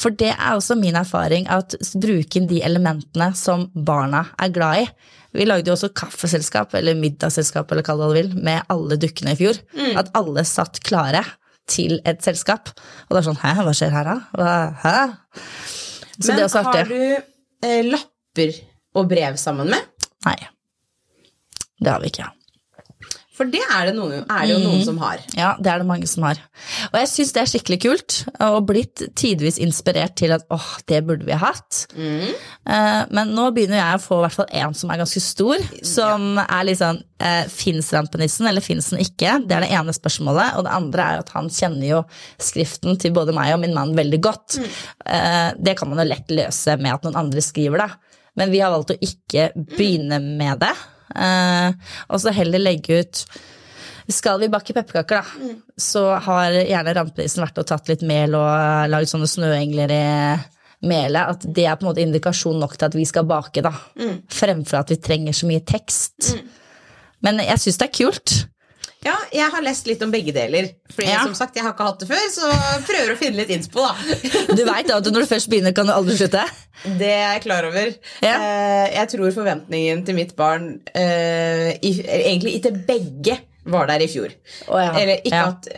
For 0.00 0.10
det 0.10 0.30
er 0.32 0.56
også 0.56 0.78
min 0.80 0.96
erfaring, 0.96 1.46
at 1.52 1.74
bruken 2.00 2.46
de 2.48 2.62
elementene 2.64 3.34
som 3.36 3.66
barna 3.74 4.24
er 4.40 4.48
glad 4.48 4.86
i. 4.86 4.88
Vi 5.36 5.44
lagde 5.44 5.68
jo 5.68 5.74
også 5.76 5.92
kaffeselskap, 5.94 6.72
eller 6.74 6.94
middagsselskap, 6.98 7.70
eller 7.70 7.82
kall 7.86 7.98
det 8.00 8.06
hva 8.06 8.14
du 8.14 8.16
vil, 8.16 8.32
med 8.42 8.62
alle 8.72 8.96
dukkene 8.96 9.34
i 9.36 9.38
fjor. 9.38 9.60
Mm. 9.76 9.98
At 10.00 10.08
alle 10.18 10.42
satt 10.48 10.80
klare 10.82 11.20
til 11.70 11.98
et 12.08 12.22
selskap. 12.24 12.72
Og 13.08 13.14
det 13.14 13.22
er 13.22 13.28
sånn, 13.30 13.40
hæ, 13.42 13.54
hva 13.66 13.74
skjer 13.76 13.94
her 13.94 14.10
da? 14.10 14.16
Hæ? 14.82 14.96
Så 16.20 16.28
Men 16.28 16.40
det 16.40 16.46
også 16.48 16.64
har 16.66 16.90
du 16.90 16.98
eh, 17.00 17.80
lapper 17.86 18.58
og 18.98 19.08
brev 19.08 19.38
sammen 19.40 19.70
med? 19.72 20.08
Nei. 20.26 20.36
Det 21.80 21.88
har 21.88 22.02
vi 22.02 22.10
ikke. 22.12 22.28
For 23.40 23.48
det 23.48 23.62
er 23.72 23.86
det, 23.88 23.94
noen, 23.96 24.18
er 24.28 24.42
det 24.44 24.52
jo 24.52 24.58
noen 24.60 24.82
som 24.84 24.98
har. 25.00 25.22
Ja, 25.32 25.54
det 25.56 25.70
er 25.72 25.80
det 25.80 25.86
mange 25.88 26.04
som 26.10 26.26
har. 26.28 26.36
Og 26.90 26.96
jeg 27.00 27.08
syns 27.08 27.30
det 27.32 27.40
er 27.40 27.48
skikkelig 27.48 27.78
kult, 27.86 28.16
og 28.44 28.66
blitt 28.68 29.00
tidvis 29.16 29.56
inspirert 29.64 30.12
til 30.20 30.34
at 30.36 30.44
åh, 30.52 30.66
det 30.92 30.98
burde 31.08 31.24
vi 31.24 31.32
ha 31.32 31.40
hatt. 31.54 31.86
Uh, 31.96 33.06
Men 33.08 33.32
nå 33.32 33.46
begynner 33.56 33.80
jeg 33.80 33.96
å 33.96 34.02
få 34.04 34.18
i 34.20 34.26
hvert 34.26 34.36
fall 34.42 34.50
en 34.60 34.76
som 34.76 34.92
er 34.92 35.00
ganske 35.00 35.22
stor, 35.24 35.64
som 35.88 36.36
er 36.42 36.68
litt 36.68 36.82
sånn 36.82 37.00
eh, 37.16 37.48
Fins 37.48 37.88
rampenissen, 37.96 38.46
eller 38.50 38.60
fins 38.64 38.90
den 38.92 39.00
ikke? 39.06 39.38
Det 39.48 39.56
er 39.56 39.64
det 39.64 39.72
ene 39.80 39.96
spørsmålet. 39.96 40.58
Og 40.60 40.68
det 40.68 40.76
andre 40.76 41.08
er 41.14 41.24
at 41.24 41.32
han 41.38 41.48
kjenner 41.52 41.86
jo 41.94 42.02
skriften 42.44 43.00
til 43.00 43.16
både 43.16 43.32
meg 43.36 43.54
og 43.56 43.64
min 43.64 43.74
mann 43.76 43.96
veldig 43.96 44.20
godt. 44.28 44.60
Eh, 44.60 45.50
Det 45.56 45.78
kan 45.80 45.88
man 45.88 46.04
jo 46.04 46.08
lett 46.12 46.28
løse 46.36 46.76
med 46.76 46.92
at 46.98 47.08
noen 47.08 47.16
andre 47.24 47.40
skriver 47.44 47.86
det. 47.86 47.90
Men 48.36 48.52
vi 48.52 48.60
har 48.62 48.70
valgt 48.76 48.92
å 48.94 49.00
ikke 49.02 49.48
begynne 49.74 50.20
med 50.22 50.60
det. 50.62 50.74
Eh, 51.14 51.72
Og 52.08 52.20
så 52.22 52.32
heller 52.34 52.62
legge 52.62 53.00
ut 53.02 53.24
skal 54.10 54.40
vi 54.42 54.48
bake 54.50 54.74
pepperkaker, 54.74 55.20
da, 55.20 55.52
så 55.78 56.00
har 56.18 56.50
gjerne 56.66 56.94
rampenissen 56.96 57.44
vært 57.44 57.60
og 57.62 57.66
tatt 57.70 57.86
litt 57.92 58.00
mel 58.02 58.34
og 58.34 58.88
lagd 58.90 59.06
sånne 59.06 59.28
snøengler 59.30 59.92
i 59.94 60.00
melet. 60.90 61.28
At 61.36 61.44
det 61.46 61.66
er 61.70 61.76
på 61.78 61.84
en 61.86 61.90
måte 61.92 62.02
indikasjon 62.02 62.58
nok 62.58 62.74
til 62.76 62.88
at 62.88 62.96
vi 62.98 63.04
skal 63.06 63.28
bake, 63.30 63.62
da. 63.62 63.70
Fremfor 64.34 64.80
at 64.80 64.90
vi 64.90 64.96
trenger 64.98 65.36
så 65.36 65.46
mye 65.46 65.62
tekst. 65.62 66.32
Men 67.22 67.38
jeg 67.44 67.62
syns 67.62 67.78
det 67.78 67.86
er 67.86 67.94
kult. 68.00 68.34
Ja, 69.04 69.14
jeg 69.32 69.48
har 69.48 69.62
lest 69.64 69.86
litt 69.88 70.02
om 70.04 70.10
begge 70.12 70.32
deler. 70.36 70.66
Fordi 70.92 71.08
Ja. 71.08 71.22
som 71.24 71.34
sagt, 71.34 71.54
jeg 71.56 71.64
har 71.64 71.72
ikke 71.72 71.86
hatt 71.86 72.00
det 72.02 72.08
før, 72.10 72.24
så 72.34 72.50
prøver 72.84 73.14
å 73.14 73.16
finne 73.16 73.36
litt 73.40 73.48
innspo, 73.54 73.80
da. 73.80 73.94
Du 74.58 74.64
veit 74.68 74.90
at 74.92 75.04
når 75.08 75.24
du 75.24 75.28
først 75.30 75.48
begynner, 75.48 75.72
kan 75.76 75.86
du 75.88 75.92
aldri 75.94 76.18
slutte. 76.18 76.42
Det 76.98 77.08
er 77.08 77.32
jeg 77.38 77.42
klar 77.46 77.64
over. 77.70 77.94
Ja. 78.20 78.34
Eh, 78.36 78.94
jeg 78.98 79.08
tror 79.14 79.32
forventningen 79.32 80.04
til 80.04 80.14
mitt 80.16 80.34
barn 80.36 80.80
eh, 80.96 81.74
Egentlig 81.80 82.62
til 82.64 82.76
begge 82.88 83.38
var 83.64 83.86
der 83.88 84.04
i 84.04 84.08
fjor. 84.08 84.32
Oh, 84.68 84.76
ja. 84.80 84.92
Eller 84.96 85.20
ikke, 85.24 85.42
at, 85.48 85.68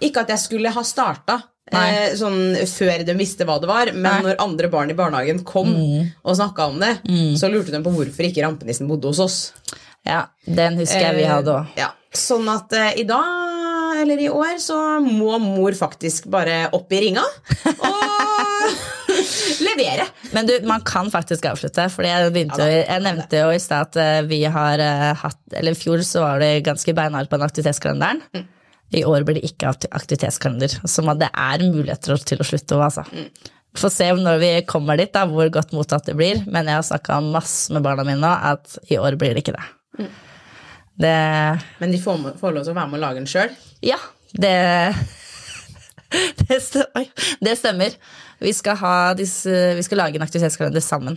ikke 0.00 0.24
at 0.24 0.32
jeg 0.34 0.42
skulle 0.46 0.72
ha 0.72 0.82
starta 0.84 1.38
Nei. 1.72 1.86
eh, 1.92 2.10
sånn 2.20 2.56
før 2.68 3.04
de 3.08 3.14
visste 3.16 3.44
hva 3.48 3.56
det 3.62 3.68
var, 3.70 3.92
men 3.94 4.02
Nei. 4.04 4.18
Mm. 4.20 4.26
når 4.28 4.42
andre 4.44 4.68
barn 4.72 4.90
i 4.92 4.96
barnehagen 4.98 5.40
kom 5.48 5.72
og 5.76 6.36
snakka 6.36 6.68
om 6.72 6.80
det, 6.82 6.94
så 7.40 7.48
lurte 7.52 7.72
de 7.72 7.80
på 7.84 7.92
hvorfor 7.96 8.28
ikke 8.28 8.44
rampenissen 8.44 8.88
bodde 8.90 9.08
hos 9.12 9.20
oss. 9.24 9.38
Ja, 10.04 10.26
den 10.44 10.76
husker 10.80 11.00
jeg 11.12 11.20
vi 11.22 11.28
hadde 11.28 11.52
òg. 11.60 11.68
Eh, 11.76 11.84
Ja. 11.84 11.92
Sånn 12.12 12.48
at 12.52 12.72
eh, 12.76 12.90
i 13.00 13.04
dag, 13.08 13.96
eller 14.02 14.20
i 14.20 14.28
år, 14.32 14.58
så 14.60 14.76
må 15.04 15.38
mor 15.40 15.72
faktisk 15.78 16.26
bare 16.32 16.66
opp 16.76 16.92
i 16.92 17.00
ringa 17.06 17.22
og 17.22 18.02
levere. 19.66 20.06
Men 20.32 20.48
du, 20.48 20.54
man 20.68 20.84
kan 20.86 21.08
faktisk 21.12 21.46
avslutte. 21.48 21.86
For 21.92 22.04
jeg, 22.06 22.32
begynte, 22.34 22.60
jo- 22.68 22.82
jeg 22.84 23.04
nevnte 23.04 23.40
jo 23.44 23.52
i 23.54 23.60
stad 23.62 23.88
at 23.90 24.00
eh, 24.02 24.18
vi 24.28 24.42
har 24.44 24.80
eh, 24.82 25.12
hatt 25.22 25.38
Eller 25.56 25.72
i 25.76 25.78
fjor 25.78 26.02
så 26.06 26.24
var 26.24 26.40
det 26.42 26.52
ganske 26.68 26.94
beinhardt 26.96 27.30
på 27.32 27.38
den 27.40 27.46
aktivitetskalenderen. 27.48 28.46
I 28.92 29.04
år 29.08 29.24
blir 29.24 29.38
det 29.40 29.46
ikke 29.48 29.70
aktivitetskalender. 29.72 30.74
Så 30.84 31.04
det 31.16 31.30
er 31.32 31.62
muligheter 31.64 32.20
til 32.28 32.40
å 32.42 32.44
slutte 32.44 32.76
òg, 32.76 32.86
altså. 32.90 33.06
Få 33.80 33.88
se 33.88 34.10
når 34.12 34.36
vi 34.42 34.50
kommer 34.68 35.00
dit, 35.00 35.08
da, 35.14 35.22
hvor 35.30 35.48
godt 35.48 35.72
mottatt 35.72 36.04
det 36.10 36.16
blir. 36.18 36.42
Men 36.44 36.68
jeg 36.68 36.76
har 36.76 36.84
snakka 36.84 37.22
masse 37.24 37.72
med 37.72 37.84
barna 37.86 38.04
mine 38.04 38.20
nå 38.20 38.32
at 38.52 38.76
i 38.92 38.98
år 39.00 39.16
blir 39.20 39.32
det 39.32 39.46
ikke 39.46 39.56
det. 39.56 40.10
Det 41.02 41.12
Men 41.82 41.90
de 41.94 41.98
får, 42.02 42.18
får 42.40 42.54
lov 42.54 42.64
til 42.66 42.72
å 42.74 42.78
være 42.78 42.90
med 42.92 42.98
og 43.00 43.04
lage 43.06 43.18
den 43.22 43.30
sjøl. 43.30 43.54
Ja, 43.82 43.98
det 44.38 44.54
det, 46.48 46.58
det 47.40 47.56
stemmer. 47.58 47.94
Vi 48.42 48.52
skal, 48.56 48.76
ha 48.82 48.94
disse, 49.16 49.52
vi 49.78 49.84
skal 49.86 50.00
lage 50.02 50.18
en 50.18 50.24
aktivitetskalender 50.26 50.82
sammen. 50.84 51.16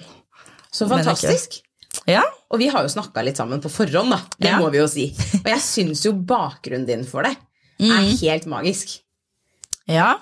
Så 0.72 0.88
fantastisk. 0.92 1.60
Ja, 2.08 2.22
Og 2.52 2.60
vi 2.60 2.68
har 2.70 2.84
jo 2.86 2.92
snakka 2.92 3.24
litt 3.24 3.38
sammen 3.40 3.62
på 3.64 3.70
forhånd, 3.72 4.12
da. 4.14 4.20
Det 4.38 4.50
Ja. 4.52 4.58
må 4.60 4.70
vi 4.72 4.78
jo 4.82 4.88
si. 4.92 5.06
Og 5.42 5.48
jeg 5.50 5.62
syns 5.64 6.04
jo 6.06 6.12
bakgrunnen 6.14 6.86
din 6.88 7.06
for 7.08 7.24
det 7.24 7.32
er 7.36 7.42
Mm. 7.80 8.18
helt 8.22 8.46
magisk. 8.48 9.00
ja. 9.88 10.16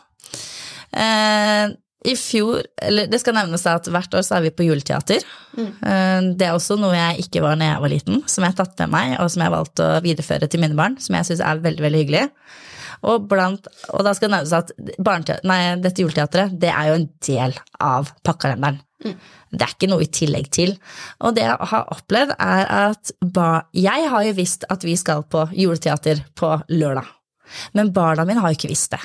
Eh, 0.93 1.69
I 2.03 2.15
fjor, 2.19 2.65
eller 2.83 3.07
det 3.07 3.19
skal 3.21 3.37
nevnes 3.37 3.63
at 3.69 3.87
hvert 3.87 4.15
år 4.17 4.25
så 4.27 4.37
er 4.37 4.45
vi 4.47 4.53
på 4.55 4.65
juleteater. 4.67 5.23
Mm. 5.53 6.33
det 6.39 6.47
er 6.47 6.55
også 6.55 6.75
noe 6.81 6.95
jeg 6.97 7.27
ikke 7.27 7.43
var 7.43 7.59
da 7.61 7.67
jeg 7.69 7.81
var 7.83 7.91
liten, 7.93 8.23
som 8.27 8.43
jeg 8.43 8.55
har 8.55 8.59
tatt 8.59 8.79
med 8.83 8.93
meg, 8.95 9.15
og 9.21 9.29
som 9.31 9.43
jeg 9.43 9.51
har 9.51 9.55
valgt 9.55 9.83
å 9.83 9.89
videreføre 10.03 10.49
til 10.49 10.63
mine 10.63 10.77
barn, 10.77 10.97
som 10.99 11.15
jeg 11.15 11.29
syns 11.29 11.43
er 11.45 11.61
veldig, 11.63 11.83
veldig 11.85 12.01
hyggelig. 12.01 12.23
Og, 13.03 13.27
blant, 13.29 13.67
og 13.91 14.05
da 14.07 14.13
skal 14.15 14.29
det 14.29 14.37
nevnes 14.37 14.55
at 14.55 14.73
nei, 15.47 15.59
dette 15.83 16.03
juleteatret 16.03 16.55
det 16.59 16.71
er 16.71 16.89
jo 16.89 16.97
en 16.99 17.07
del 17.27 17.55
av 17.83 18.11
pakkalenderen. 18.25 18.81
Det 19.03 19.65
er 19.65 19.73
ikke 19.75 19.89
noe 19.91 20.05
i 20.05 20.11
tillegg 20.11 20.47
til. 20.55 20.77
Og 21.23 21.35
det 21.35 21.43
jeg 21.45 21.69
har 21.73 21.89
opplevd, 21.93 22.35
er 22.39 22.69
at 22.87 23.11
ba, 23.35 23.65
Jeg 23.75 24.07
har 24.09 24.23
jo 24.27 24.37
visst 24.37 24.63
at 24.71 24.85
vi 24.87 24.95
skal 24.99 25.25
på 25.27 25.45
juleteater 25.51 26.23
på 26.39 26.55
lørdag, 26.71 27.09
men 27.75 27.91
barna 27.93 28.25
mine 28.25 28.41
har 28.41 28.53
jo 28.53 28.61
ikke 28.61 28.71
visst 28.71 28.95
det. 28.95 29.03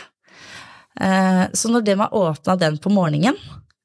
Eh, 1.00 1.44
Så 1.52 1.70
når 1.70 1.84
de 1.86 1.94
har 1.98 2.14
åpna 2.14 2.56
den 2.58 2.78
på 2.78 2.90
morgenen, 2.90 3.36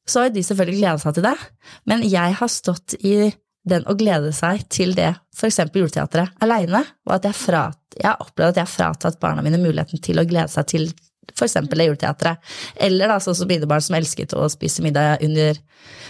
så 0.07 0.25
har 0.25 0.29
de 0.29 0.43
selvfølgelig 0.43 0.79
gleda 0.81 0.99
seg 0.99 1.13
til 1.15 1.23
det. 1.23 1.37
Men 1.85 2.03
jeg 2.03 2.35
har 2.39 2.51
stått 2.51 2.95
i 2.99 3.31
den 3.63 3.85
og 3.87 3.99
glede 4.01 4.33
seg 4.35 4.65
til 4.67 4.91
det, 4.97 5.13
f.eks. 5.37 5.61
juleteatret, 5.71 6.33
aleine. 6.43 6.83
Og 7.07 7.15
at 7.15 7.23
jeg, 7.29 7.37
fra, 7.39 7.61
jeg 7.95 8.09
har 8.09 8.19
opplevd 8.19 8.49
at 8.51 8.59
jeg 8.59 8.67
har 8.67 8.73
fratatt 8.73 9.19
barna 9.21 9.45
mine 9.45 9.61
muligheten 9.61 10.01
til 10.03 10.19
å 10.19 10.25
glede 10.27 10.51
seg 10.51 10.67
til 10.67 10.89
f.eks. 11.31 11.55
det 11.71 11.87
juleteatret. 11.87 12.37
Eller 12.75 13.07
da, 13.07 13.19
sånn 13.23 13.37
som 13.39 13.47
mine 13.47 13.69
barn 13.69 13.81
som 13.85 13.95
elsket 13.95 14.35
å 14.35 14.49
spise 14.51 14.83
middag 14.83 15.23
under 15.23 15.55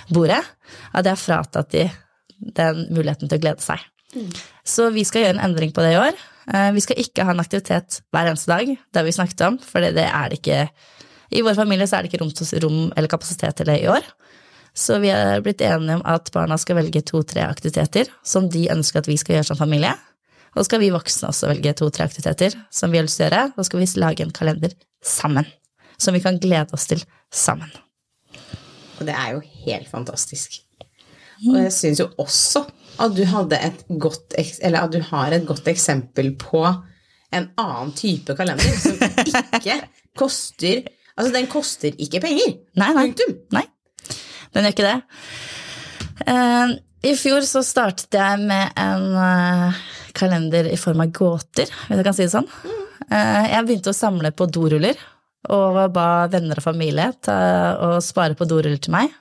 bordet. 0.09 0.41
At 0.93 1.05
jeg 1.05 1.13
har 1.13 1.21
fratatt 1.21 1.69
de 1.75 1.85
den 2.57 2.87
muligheten 2.91 3.29
til 3.29 3.37
å 3.37 3.43
glede 3.43 3.63
seg. 3.63 3.79
Så 4.65 4.89
vi 4.93 5.05
skal 5.07 5.23
gjøre 5.23 5.37
en 5.37 5.45
endring 5.51 5.71
på 5.73 5.81
det 5.85 5.93
i 5.93 5.99
år. 6.01 6.17
Eh, 6.51 6.71
Vi 6.75 6.83
skal 6.83 6.99
ikke 6.99 7.23
ha 7.23 7.31
en 7.31 7.43
aktivitet 7.43 8.01
hver 8.11 8.31
eneste 8.31 8.51
dag, 8.51 8.67
det 8.67 8.99
har 8.99 9.07
vi 9.07 9.15
snakket 9.15 9.45
om, 9.47 9.59
for 9.59 9.79
det 9.79 9.95
er 10.03 10.29
det 10.29 10.41
ikke 10.41 10.69
I 11.33 11.41
vår 11.41 11.55
familie 11.57 11.87
så 11.87 11.97
er 11.97 12.03
det 12.03 12.11
ikke 12.11 12.21
rom, 12.21 12.33
rom 12.61 12.81
eller 12.95 13.09
kapasitet 13.09 13.55
til 13.57 13.65
det 13.65 13.79
i 13.81 13.87
år. 13.89 14.03
Så 14.73 14.99
vi 15.01 15.09
er 15.09 15.41
blitt 15.41 15.61
enige 15.61 15.95
om 15.97 16.03
at 16.05 16.29
barna 16.33 16.57
skal 16.61 16.77
velge 16.77 17.01
to-tre 17.05 17.41
aktiviteter 17.45 18.09
som 18.25 18.49
de 18.49 18.67
ønsker 18.73 19.01
at 19.01 19.09
vi 19.09 19.17
skal 19.17 19.39
gjøre 19.39 19.47
som 19.49 19.57
familie. 19.57 19.93
Og 20.53 20.61
så 20.61 20.67
skal 20.67 20.83
vi 20.83 20.91
voksne 20.93 21.29
også 21.29 21.49
velge 21.49 21.73
to-tre 21.77 22.05
aktiviteter 22.05 22.53
som 22.73 22.93
vi 22.93 22.99
har 22.99 23.07
lyst 23.07 23.17
til 23.17 23.25
å 23.25 23.29
gjøre. 23.29 23.43
Og 23.53 23.61
så 23.61 23.67
skal 23.69 23.81
vi 23.81 23.89
lage 24.01 24.25
en 24.25 24.33
kalender 24.33 24.75
sammen, 25.01 25.49
som 25.97 26.13
vi 26.13 26.21
kan 26.21 26.37
glede 26.41 26.73
oss 26.77 26.85
til 26.89 27.01
sammen. 27.33 27.73
Og 28.99 29.07
det 29.09 29.15
er 29.17 29.33
jo 29.33 29.41
helt 29.65 29.89
fantastisk. 29.89 30.61
Og 31.51 31.59
jeg 31.59 31.75
syns 31.75 32.01
jo 32.03 32.09
også 32.21 32.63
at 33.03 33.15
du 33.17 33.23
godt 33.99 34.35
Eller 34.37 34.83
at 34.83 34.91
du 34.93 34.99
har 35.01 35.33
et 35.33 35.45
godt 35.47 35.67
eksempel 35.67 36.33
på 36.39 36.61
en 37.33 37.47
annen 37.57 37.93
type 37.97 38.35
kalender 38.37 38.75
som 38.77 38.99
ikke 39.25 39.79
koster 40.21 40.83
Altså, 41.13 41.29
den 41.35 41.45
koster 41.45 41.93
ikke 42.01 42.23
penger. 42.23 42.55
Nei, 42.79 42.89
nei. 42.95 43.03
Punktum. 43.11 43.35
Nei, 43.53 43.67
den 44.55 44.65
gjør 44.65 44.73
ikke 44.73 44.87
det. 44.87 44.95
Uh, 46.25 46.73
I 47.05 47.13
fjor 47.19 47.45
så 47.45 47.61
startet 47.65 48.17
jeg 48.17 48.39
med 48.41 48.73
en 48.81 49.05
uh, 49.13 49.83
kalender 50.17 50.71
i 50.71 50.79
form 50.79 51.03
av 51.05 51.13
gåter, 51.13 51.69
hvis 51.69 52.01
jeg 52.01 52.07
kan 52.07 52.17
si 52.17 52.25
det 52.25 52.33
sånn. 52.33 52.49
Uh, 53.11 53.43
jeg 53.45 53.65
begynte 53.67 53.93
å 53.93 53.97
samle 53.97 54.33
på 54.33 54.47
doruller, 54.49 54.97
og 55.53 55.77
ba 55.93 56.07
venner 56.33 56.57
og 56.57 56.65
familie 56.65 57.11
ta, 57.21 57.37
å 57.77 58.01
spare 58.01 58.37
på 58.39 58.47
doruller 58.49 58.81
til 58.81 58.95
meg. 58.95 59.13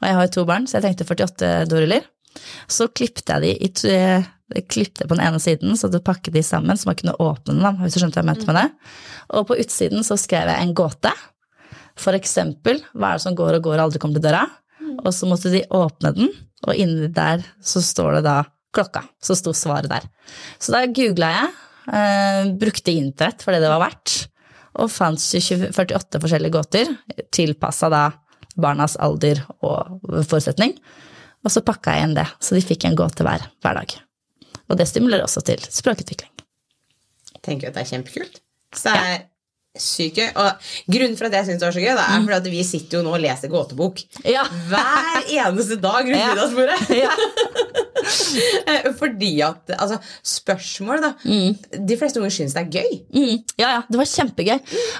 Og 0.00 0.08
jeg 0.08 0.18
har 0.18 0.26
jo 0.26 0.34
to 0.38 0.46
barn, 0.48 0.68
så 0.68 0.78
jeg 0.78 0.88
tenkte 0.88 1.06
48 1.08 1.52
doruller. 1.70 2.06
Så 2.70 2.88
klippte 2.90 3.36
jeg 3.36 3.44
de 3.44 3.52
i 3.68 3.70
jeg 4.54 4.66
klippte 4.68 5.06
på 5.08 5.16
den 5.16 5.24
ene 5.24 5.40
siden, 5.40 5.72
så 5.78 5.88
du 5.88 6.00
pakket 6.04 6.34
de 6.34 6.42
sammen, 6.44 6.76
så 6.76 6.90
man 6.90 6.98
kunne 6.98 7.16
åpne 7.22 7.56
den, 7.56 7.78
hvis 7.80 7.96
du 7.96 8.02
skjønte 8.02 8.20
hva 8.20 8.24
jeg 8.24 8.28
mente 8.28 8.48
med 8.50 8.58
det. 8.58 8.90
Og 9.38 9.46
på 9.48 9.56
utsiden 9.62 10.04
så 10.06 10.18
skrev 10.20 10.50
jeg 10.52 10.60
en 10.60 10.74
gåte. 10.76 11.12
For 11.98 12.16
eksempel, 12.16 12.82
hva 12.92 13.14
er 13.14 13.18
det 13.18 13.24
som 13.24 13.38
går 13.38 13.58
og 13.58 13.64
går 13.64 13.78
og 13.78 13.84
aldri 13.86 14.02
kommer 14.02 14.20
til 14.20 14.26
døra? 14.26 14.44
Og 15.00 15.10
så 15.16 15.28
måtte 15.30 15.52
de 15.52 15.64
åpne 15.74 16.12
den, 16.16 16.30
og 16.66 16.76
inni 16.80 17.08
der 17.14 17.44
så 17.64 17.82
står 17.84 18.18
det 18.18 18.26
da 18.28 18.36
klokka. 18.74 19.04
Så 19.22 19.36
sto 19.38 19.54
svaret 19.56 19.90
der. 19.90 20.04
Så 20.60 20.74
da 20.74 20.84
googla 20.86 21.30
jeg, 21.32 21.50
eh, 21.94 22.52
brukte 22.60 22.92
internett 22.92 23.42
for 23.42 23.54
det 23.54 23.62
det 23.64 23.72
var 23.72 23.82
verdt, 23.86 24.28
og 24.74 24.90
fant 24.90 25.20
20 25.20 25.70
48 25.72 26.20
forskjellige 26.20 26.52
gåter, 26.52 26.90
tilpassa 27.32 27.88
da 27.92 28.04
barnas 28.60 28.96
alder 29.02 29.42
og 29.60 30.00
forutsetning. 30.28 30.76
Og 31.44 31.52
så 31.52 31.62
pakka 31.64 31.96
jeg 31.96 32.08
inn 32.08 32.16
det, 32.16 32.26
så 32.40 32.56
de 32.56 32.64
fikk 32.64 32.86
en 32.88 32.96
gåte 32.98 33.26
hver, 33.26 33.44
hver 33.64 33.80
dag. 33.80 33.96
Og 34.70 34.78
det 34.80 34.88
stimulerer 34.88 35.26
også 35.26 35.42
til 35.44 35.60
språkutvikling. 35.60 36.30
tenker 37.44 37.68
at 37.68 37.76
det 37.76 37.84
er 37.84 37.90
kjempekult. 37.92 38.40
Så 38.74 38.88
det 38.88 39.10
er 39.10 39.18
sykt 39.78 40.18
gøy. 40.20 40.28
Og 40.38 40.68
grunnen 40.94 41.16
for 41.18 41.26
at 41.28 41.34
jeg 41.38 41.48
syns 41.48 41.60
det 41.62 41.66
var 41.68 41.74
så 41.76 41.82
gøy, 41.82 41.94
det 41.98 42.04
er 42.06 42.20
fordi 42.26 42.36
at 42.38 42.50
vi 42.52 42.62
sitter 42.66 42.98
jo 43.00 43.04
nå 43.06 43.14
og 43.16 43.22
leser 43.24 43.50
gåtebok 43.52 44.02
Ja. 44.30 44.44
hver 44.70 45.26
eneste 45.40 45.80
dag 45.82 46.04
rundt 46.06 46.20
Ja. 46.20 46.28
middagsbordet. 46.30 46.90
ja. 47.04 47.10
Eh, 48.68 48.90
Fordi 49.00 49.30
at 49.44 49.70
altså, 49.78 49.96
spørsmål, 50.28 51.00
da 51.02 51.10
De 51.88 51.96
fleste 51.96 52.20
unger 52.20 52.34
syns 52.34 52.54
det 52.56 52.62
er 52.66 52.80
gøy. 52.82 52.98
Mm, 53.16 53.38
ja, 53.60 53.70
ja, 53.78 53.82
det 53.88 53.98
var 54.00 54.10
kjempegøy. 54.10 54.58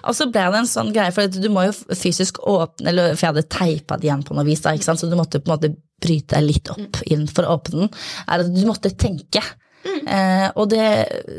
Og 0.08 0.16
så 0.16 0.26
ble 0.32 0.46
det 0.54 0.60
en 0.62 0.70
sånn 0.70 0.92
greie, 0.94 1.12
for 1.14 1.28
du 1.28 1.48
må 1.52 1.66
jo 1.68 1.74
fysisk 1.94 2.40
åpne 2.48 2.88
eller 2.94 3.12
For 3.14 3.26
jeg 3.26 3.34
hadde 3.34 3.48
teipa 3.52 3.98
det 4.00 4.08
igjen 4.08 4.24
på 4.26 4.36
noe 4.38 4.46
vis, 4.48 4.62
da, 4.64 4.72
så 4.80 4.96
du 5.10 5.16
måtte 5.18 5.40
på 5.42 5.50
en 5.50 5.56
måte 5.56 5.72
bryte 6.04 6.34
deg 6.36 6.48
litt 6.48 6.70
opp 6.72 6.98
inn 7.12 7.26
for 7.30 7.46
å 7.46 7.58
åpne 7.58 7.84
den. 7.84 7.92
Er 8.28 8.42
at 8.44 8.50
du 8.52 8.64
måtte 8.68 8.90
tenke. 8.98 9.40
Eh, 9.84 10.48
og 10.54 10.70
det 10.72 10.86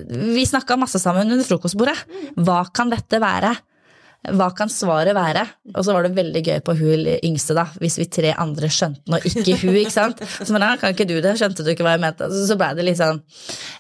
Vi 0.10 0.46
snakka 0.46 0.78
masse 0.78 1.02
sammen 1.02 1.32
under 1.32 1.48
frokostbordet. 1.48 1.98
Hva 2.38 2.64
kan 2.74 2.92
dette 2.94 3.22
være? 3.22 3.56
Hva 4.34 4.48
kan 4.58 4.70
svaret 4.72 5.14
være? 5.16 5.44
Og 5.76 5.84
så 5.86 5.94
var 5.94 6.06
det 6.06 6.16
veldig 6.18 6.42
gøy 6.46 6.62
på 6.66 6.74
hun 6.80 7.06
yngste, 7.14 7.56
da, 7.58 7.66
hvis 7.82 7.98
vi 8.00 8.08
tre 8.10 8.32
andre 8.42 8.70
skjønte 8.74 9.04
den, 9.06 9.18
og 9.18 9.28
ikke 9.28 9.58
hun. 9.62 9.76
ikke 9.84 9.94
sant? 9.94 10.24
Så 10.40 10.50
men, 10.54 10.66
ja, 10.66 10.80
kan 10.82 10.96
ikke 10.96 11.08
du 11.10 11.16
det? 11.22 11.36
Skjønte 11.40 11.66
du 11.66 11.70
ikke 11.74 11.86
hva 11.86 11.96
jeg 11.96 12.04
mente? 12.06 12.30
Så, 12.32 12.46
så 12.50 12.58
ble 12.60 12.72
det 12.78 12.88
litt 12.88 13.00
sånn 13.00 13.22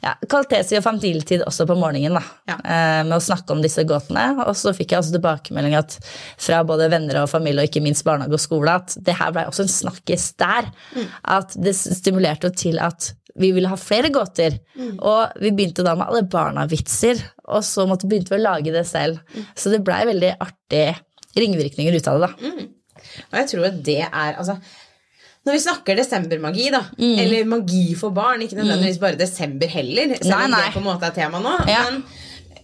ja, 0.03 0.13
kvalitetstid 0.21 0.79
og 0.81 0.85
familietid 0.85 1.45
også 1.47 1.67
på 1.69 1.77
morgenen, 1.79 2.19
da. 2.19 2.23
Ja. 2.51 2.59
Eh, 2.61 3.01
med 3.07 3.17
å 3.17 3.23
snakke 3.23 3.55
om 3.55 3.63
disse 3.65 3.85
gåtene. 3.89 4.27
Og 4.45 4.53
så 4.59 4.75
fikk 4.77 4.93
jeg 4.93 5.01
også 5.01 5.15
tilbakemelding 5.17 5.77
at, 5.79 5.97
fra 6.37 6.61
både 6.67 6.91
venner 6.93 7.23
og 7.23 7.31
familie, 7.31 7.63
og 7.63 7.71
ikke 7.71 7.83
minst 7.85 8.05
barnehage 8.07 8.37
og 8.37 8.45
skole, 8.45 8.77
at 8.83 8.97
det 9.05 9.17
her 9.17 9.33
ble 9.35 9.47
også 9.49 9.65
en 9.65 9.75
snakkes 9.79 10.31
der. 10.41 10.69
At 11.23 11.57
det 11.57 11.73
stimulerte 11.79 12.53
til 12.53 12.81
at 12.83 13.15
vi 13.39 13.49
ville 13.55 13.67
ha 13.71 13.75
flere 13.79 14.09
gåter. 14.15 14.57
Og 14.99 15.35
vi 15.43 15.51
begynte 15.51 15.83
da 15.83 15.95
med 15.99 16.07
alle 16.07 16.23
barna-vitser, 16.31 17.19
og 17.51 17.63
så 17.67 17.83
måtte 17.89 18.07
begynte 18.07 18.31
vi 18.33 18.39
å 18.39 18.45
lage 18.45 18.71
det 18.75 18.85
selv. 18.87 19.19
Så 19.57 19.73
det 19.73 19.81
blei 19.85 20.05
veldig 20.07 20.33
artige 20.39 20.95
ringvirkninger 21.35 21.97
ut 21.99 22.07
av 22.11 22.21
det, 22.23 22.29
da. 22.31 22.51
Og 23.29 23.37
jeg 23.41 23.49
tror 23.51 23.65
at 23.69 23.81
det 23.85 23.99
er 24.07 24.37
altså 24.39 24.55
når 25.45 25.53
vi 25.53 25.61
snakker 25.61 25.97
desembermagi, 25.99 26.69
da, 26.73 26.79
eller 26.97 27.43
magi 27.45 27.91
for 27.99 28.09
barn, 28.15 28.41
ikke 28.41 28.57
nødvendigvis 28.57 28.97
bare 28.97 29.19
desember 29.19 29.69
heller, 29.69 30.15
selv 30.17 30.31
Nei, 30.31 30.45
om 30.47 30.55
nei. 30.55 30.61
det 30.63 30.71
på 30.73 30.79
en 30.81 30.87
måte 30.87 31.05
er 31.11 31.13
tema 31.19 31.41
nå, 31.43 31.51
Ja. 31.69 31.83
men 31.91 31.99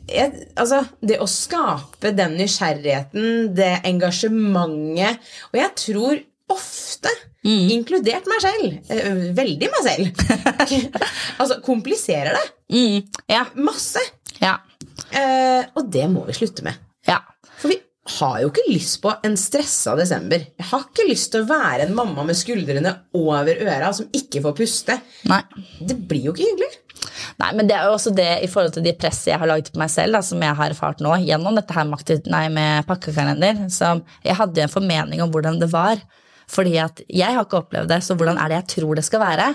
jeg, 0.09 0.47
altså, 0.57 0.79
det 1.05 1.19
å 1.21 1.27
skape 1.29 2.09
den 2.17 2.33
nysgjerrigheten, 2.39 3.51
det 3.55 3.69
engasjementet 3.85 5.19
Og 5.51 5.59
jeg 5.61 5.71
tror 5.83 6.23
ofte, 6.51 7.13
inkludert 7.43 8.27
meg 8.29 8.41
selv, 8.43 8.75
eh, 8.93 9.21
veldig 9.37 9.69
meg 9.73 9.85
selv, 9.87 10.25
altså 11.41 11.61
kompliserer 11.65 12.35
det 12.37 12.47
Mm, 12.71 13.01
ja, 13.27 13.45
masse. 13.55 13.99
ja, 14.39 14.57
Eh, 15.11 15.65
og 15.75 15.89
det 15.91 16.05
må 16.11 16.21
vi 16.27 16.33
slutte 16.37 16.63
med. 16.63 16.77
ja. 17.07 17.17
For 17.59 17.67
vi 17.67 17.75
har 18.19 18.37
jo 18.41 18.49
ikke 18.51 18.63
lyst 18.71 19.01
på 19.03 19.11
en 19.25 19.35
stressa 19.37 19.95
desember. 19.99 20.37
Jeg 20.57 20.67
har 20.69 20.85
ikke 20.85 21.07
lyst 21.09 21.31
til 21.33 21.43
å 21.43 21.49
være 21.49 21.85
en 21.87 21.95
mamma 21.95 22.23
med 22.23 22.37
skuldrene 22.37 22.93
over 23.17 23.59
øra 23.65 23.89
som 23.93 24.07
ikke 24.15 24.41
får 24.45 24.55
puste. 24.55 24.95
Nei. 25.27 25.41
Det 25.81 25.97
blir 26.07 26.29
jo 26.29 26.33
ikke 26.33 26.47
hyggelig. 26.47 26.71
Nei, 27.41 27.51
men 27.57 27.67
det 27.67 27.75
er 27.75 27.89
jo 27.89 27.97
også 27.97 28.13
det 28.15 28.29
i 28.45 28.49
forhold 28.51 28.73
til 28.77 28.85
de 28.85 28.93
presset 28.93 29.31
jeg 29.33 29.39
har 29.41 29.49
laget 29.49 29.71
på 29.73 29.81
meg 29.81 29.91
selv, 29.91 30.15
da, 30.15 30.21
som 30.25 30.41
jeg 30.41 30.55
har 30.61 30.69
erfart 30.73 31.01
nå, 31.03 31.11
gjennom 31.25 31.57
dette 31.57 31.75
her 31.75 31.87
nei, 32.31 32.43
med 32.49 32.87
pakkekalender. 32.87 33.65
Så 33.73 33.91
jeg 34.23 34.37
hadde 34.37 34.61
jo 34.61 34.67
en 34.69 34.75
formening 34.79 35.21
om 35.25 35.31
hvordan 35.33 35.59
det 35.59 35.69
var. 35.73 35.99
Fordi 36.49 36.75
at 36.81 37.01
jeg 37.07 37.35
har 37.35 37.45
ikke 37.45 37.61
opplevd 37.61 37.91
det, 37.91 37.99
så 38.05 38.15
hvordan 38.17 38.39
er 38.41 38.51
det 38.51 38.59
jeg 38.59 38.69
tror 38.75 38.97
det 38.97 39.05
skal 39.07 39.23
være? 39.23 39.47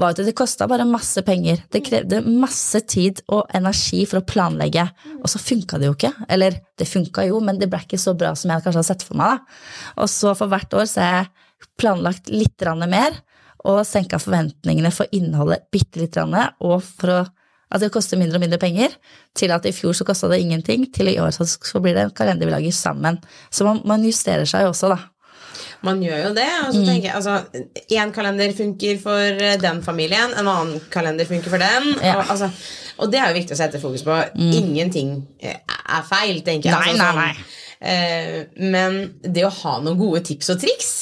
Var 0.00 0.14
at 0.14 0.22
det 0.24 0.36
kosta 0.38 0.68
bare 0.70 0.86
masse 0.88 1.22
penger. 1.26 1.64
Det 1.72 1.82
krevde 1.86 2.22
masse 2.26 2.80
tid 2.88 3.20
og 3.28 3.50
energi 3.54 4.04
for 4.08 4.22
å 4.22 4.26
planlegge, 4.26 4.86
og 5.20 5.28
så 5.30 5.42
funka 5.42 5.80
det 5.80 5.90
jo 5.90 5.96
ikke. 5.98 6.14
Eller 6.32 6.58
det 6.78 6.88
funka 6.90 7.26
jo, 7.28 7.42
men 7.44 7.60
det 7.60 7.70
ble 7.72 7.82
ikke 7.84 8.00
så 8.00 8.16
bra 8.18 8.32
som 8.38 8.52
jeg 8.52 8.64
kanskje 8.64 8.80
hadde 8.80 8.90
sett 8.92 9.06
for 9.06 9.20
meg. 9.20 9.36
Da. 9.36 9.92
Og 10.02 10.10
så 10.10 10.34
for 10.38 10.52
hvert 10.52 10.78
år 10.78 10.88
så 10.90 11.04
har 11.04 11.14
jeg 11.20 11.70
planlagt 11.78 12.32
litt 12.32 12.66
mer, 12.88 13.20
og 13.62 13.84
senka 13.86 14.18
forventningene 14.18 14.90
for 14.90 15.06
innholdet 15.14 15.68
bitte 15.70 16.00
litt, 16.00 16.18
og 16.18 16.82
for 16.82 17.14
å 17.14 17.20
at 17.72 17.80
det 17.80 17.92
koster 17.92 18.20
mindre 18.20 18.36
og 18.36 18.44
mindre 18.44 18.60
penger, 18.60 18.92
til 19.38 19.52
at 19.54 19.64
i 19.64 19.72
fjor 19.72 19.96
så 19.96 20.04
kosta 20.04 20.28
det 20.28 20.42
ingenting, 20.42 20.84
til 20.92 21.08
i 21.08 21.18
år 21.22 21.32
så, 21.32 21.46
så 21.48 21.80
blir 21.80 21.96
det 21.96 22.04
en 22.04 22.14
kalender 22.16 22.48
vi 22.48 22.52
lager 22.54 22.74
sammen. 22.76 23.16
Så 23.48 23.64
man, 23.64 23.80
man 23.88 24.04
justerer 24.04 24.44
seg 24.48 24.66
jo 24.66 24.74
også, 24.74 24.92
da. 24.92 24.98
Man 25.82 26.02
gjør 26.04 26.20
jo 26.28 26.30
det. 26.36 26.48
Og 26.66 26.74
så 26.76 26.82
tenker 26.86 27.08
jeg, 27.08 27.14
altså, 27.18 27.64
Én 27.96 28.12
kalender 28.14 28.52
funker 28.56 29.00
for 29.02 29.18
eh, 29.42 29.56
den 29.62 29.80
familien, 29.82 30.34
en 30.38 30.48
annen 30.50 30.80
kalender 30.92 31.26
funker 31.28 31.50
for 31.52 31.62
den. 31.62 31.88
Ja. 32.02 32.16
Og, 32.20 32.30
altså, 32.36 32.50
og 33.02 33.10
det 33.12 33.18
er 33.20 33.32
jo 33.32 33.38
viktig 33.40 33.56
å 33.56 33.60
sette 33.62 33.80
fokus 33.82 34.04
på. 34.06 34.18
Ingenting 34.38 35.14
eh, 35.42 35.58
er 35.66 36.06
feil, 36.08 36.42
tenker 36.46 36.70
jeg. 36.70 36.76
Nei, 36.78 36.92
Altså, 36.92 37.02
nei, 37.02 37.10
sånn, 37.10 37.22
nei. 37.22 37.48
eh, 37.92 38.68
men 38.72 39.00
det 39.34 39.46
å 39.48 39.52
ha 39.62 39.76
noen 39.82 39.98
gode 39.98 40.22
tips 40.28 40.52
og 40.54 40.60
triks, 40.62 40.92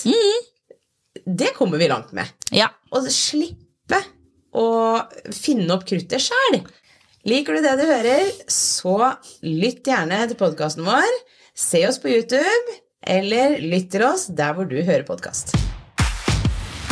det 1.26 1.52
kommer 1.58 1.78
vi 1.80 1.88
langt 1.90 2.12
med. 2.16 2.30
Ja. 2.56 2.70
Og 2.96 3.06
slippe 3.12 4.00
å 4.56 4.66
finne 5.34 5.74
opp 5.76 5.84
kruttet 5.86 6.24
sjæl. 6.24 6.62
Liker 7.28 7.58
du 7.58 7.60
det 7.66 7.74
du 7.76 7.84
hører, 7.84 8.30
så 8.50 8.94
lytt 9.44 9.84
gjerne 9.86 10.22
til 10.30 10.38
podkasten 10.40 10.86
vår. 10.88 11.10
Se 11.60 11.82
oss 11.86 11.98
på 12.00 12.08
YouTube, 12.08 12.78
eller 13.06 13.58
lytt 13.64 13.90
til 13.94 14.04
oss 14.04 14.28
der 14.28 14.54
hvor 14.56 14.68
du 14.68 14.76
hører 14.82 15.04
podkast. 15.08 15.54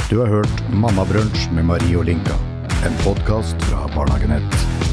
Du 0.08 0.18
har 0.22 0.30
hørt 0.32 0.62
Mammabrunsj 0.72 1.50
med 1.52 1.68
Marie 1.68 1.96
og 2.00 2.08
Linka. 2.08 2.36
En 2.86 2.96
podkast 3.04 3.68
fra 3.68 3.84
Barnehagenett. 3.92 4.87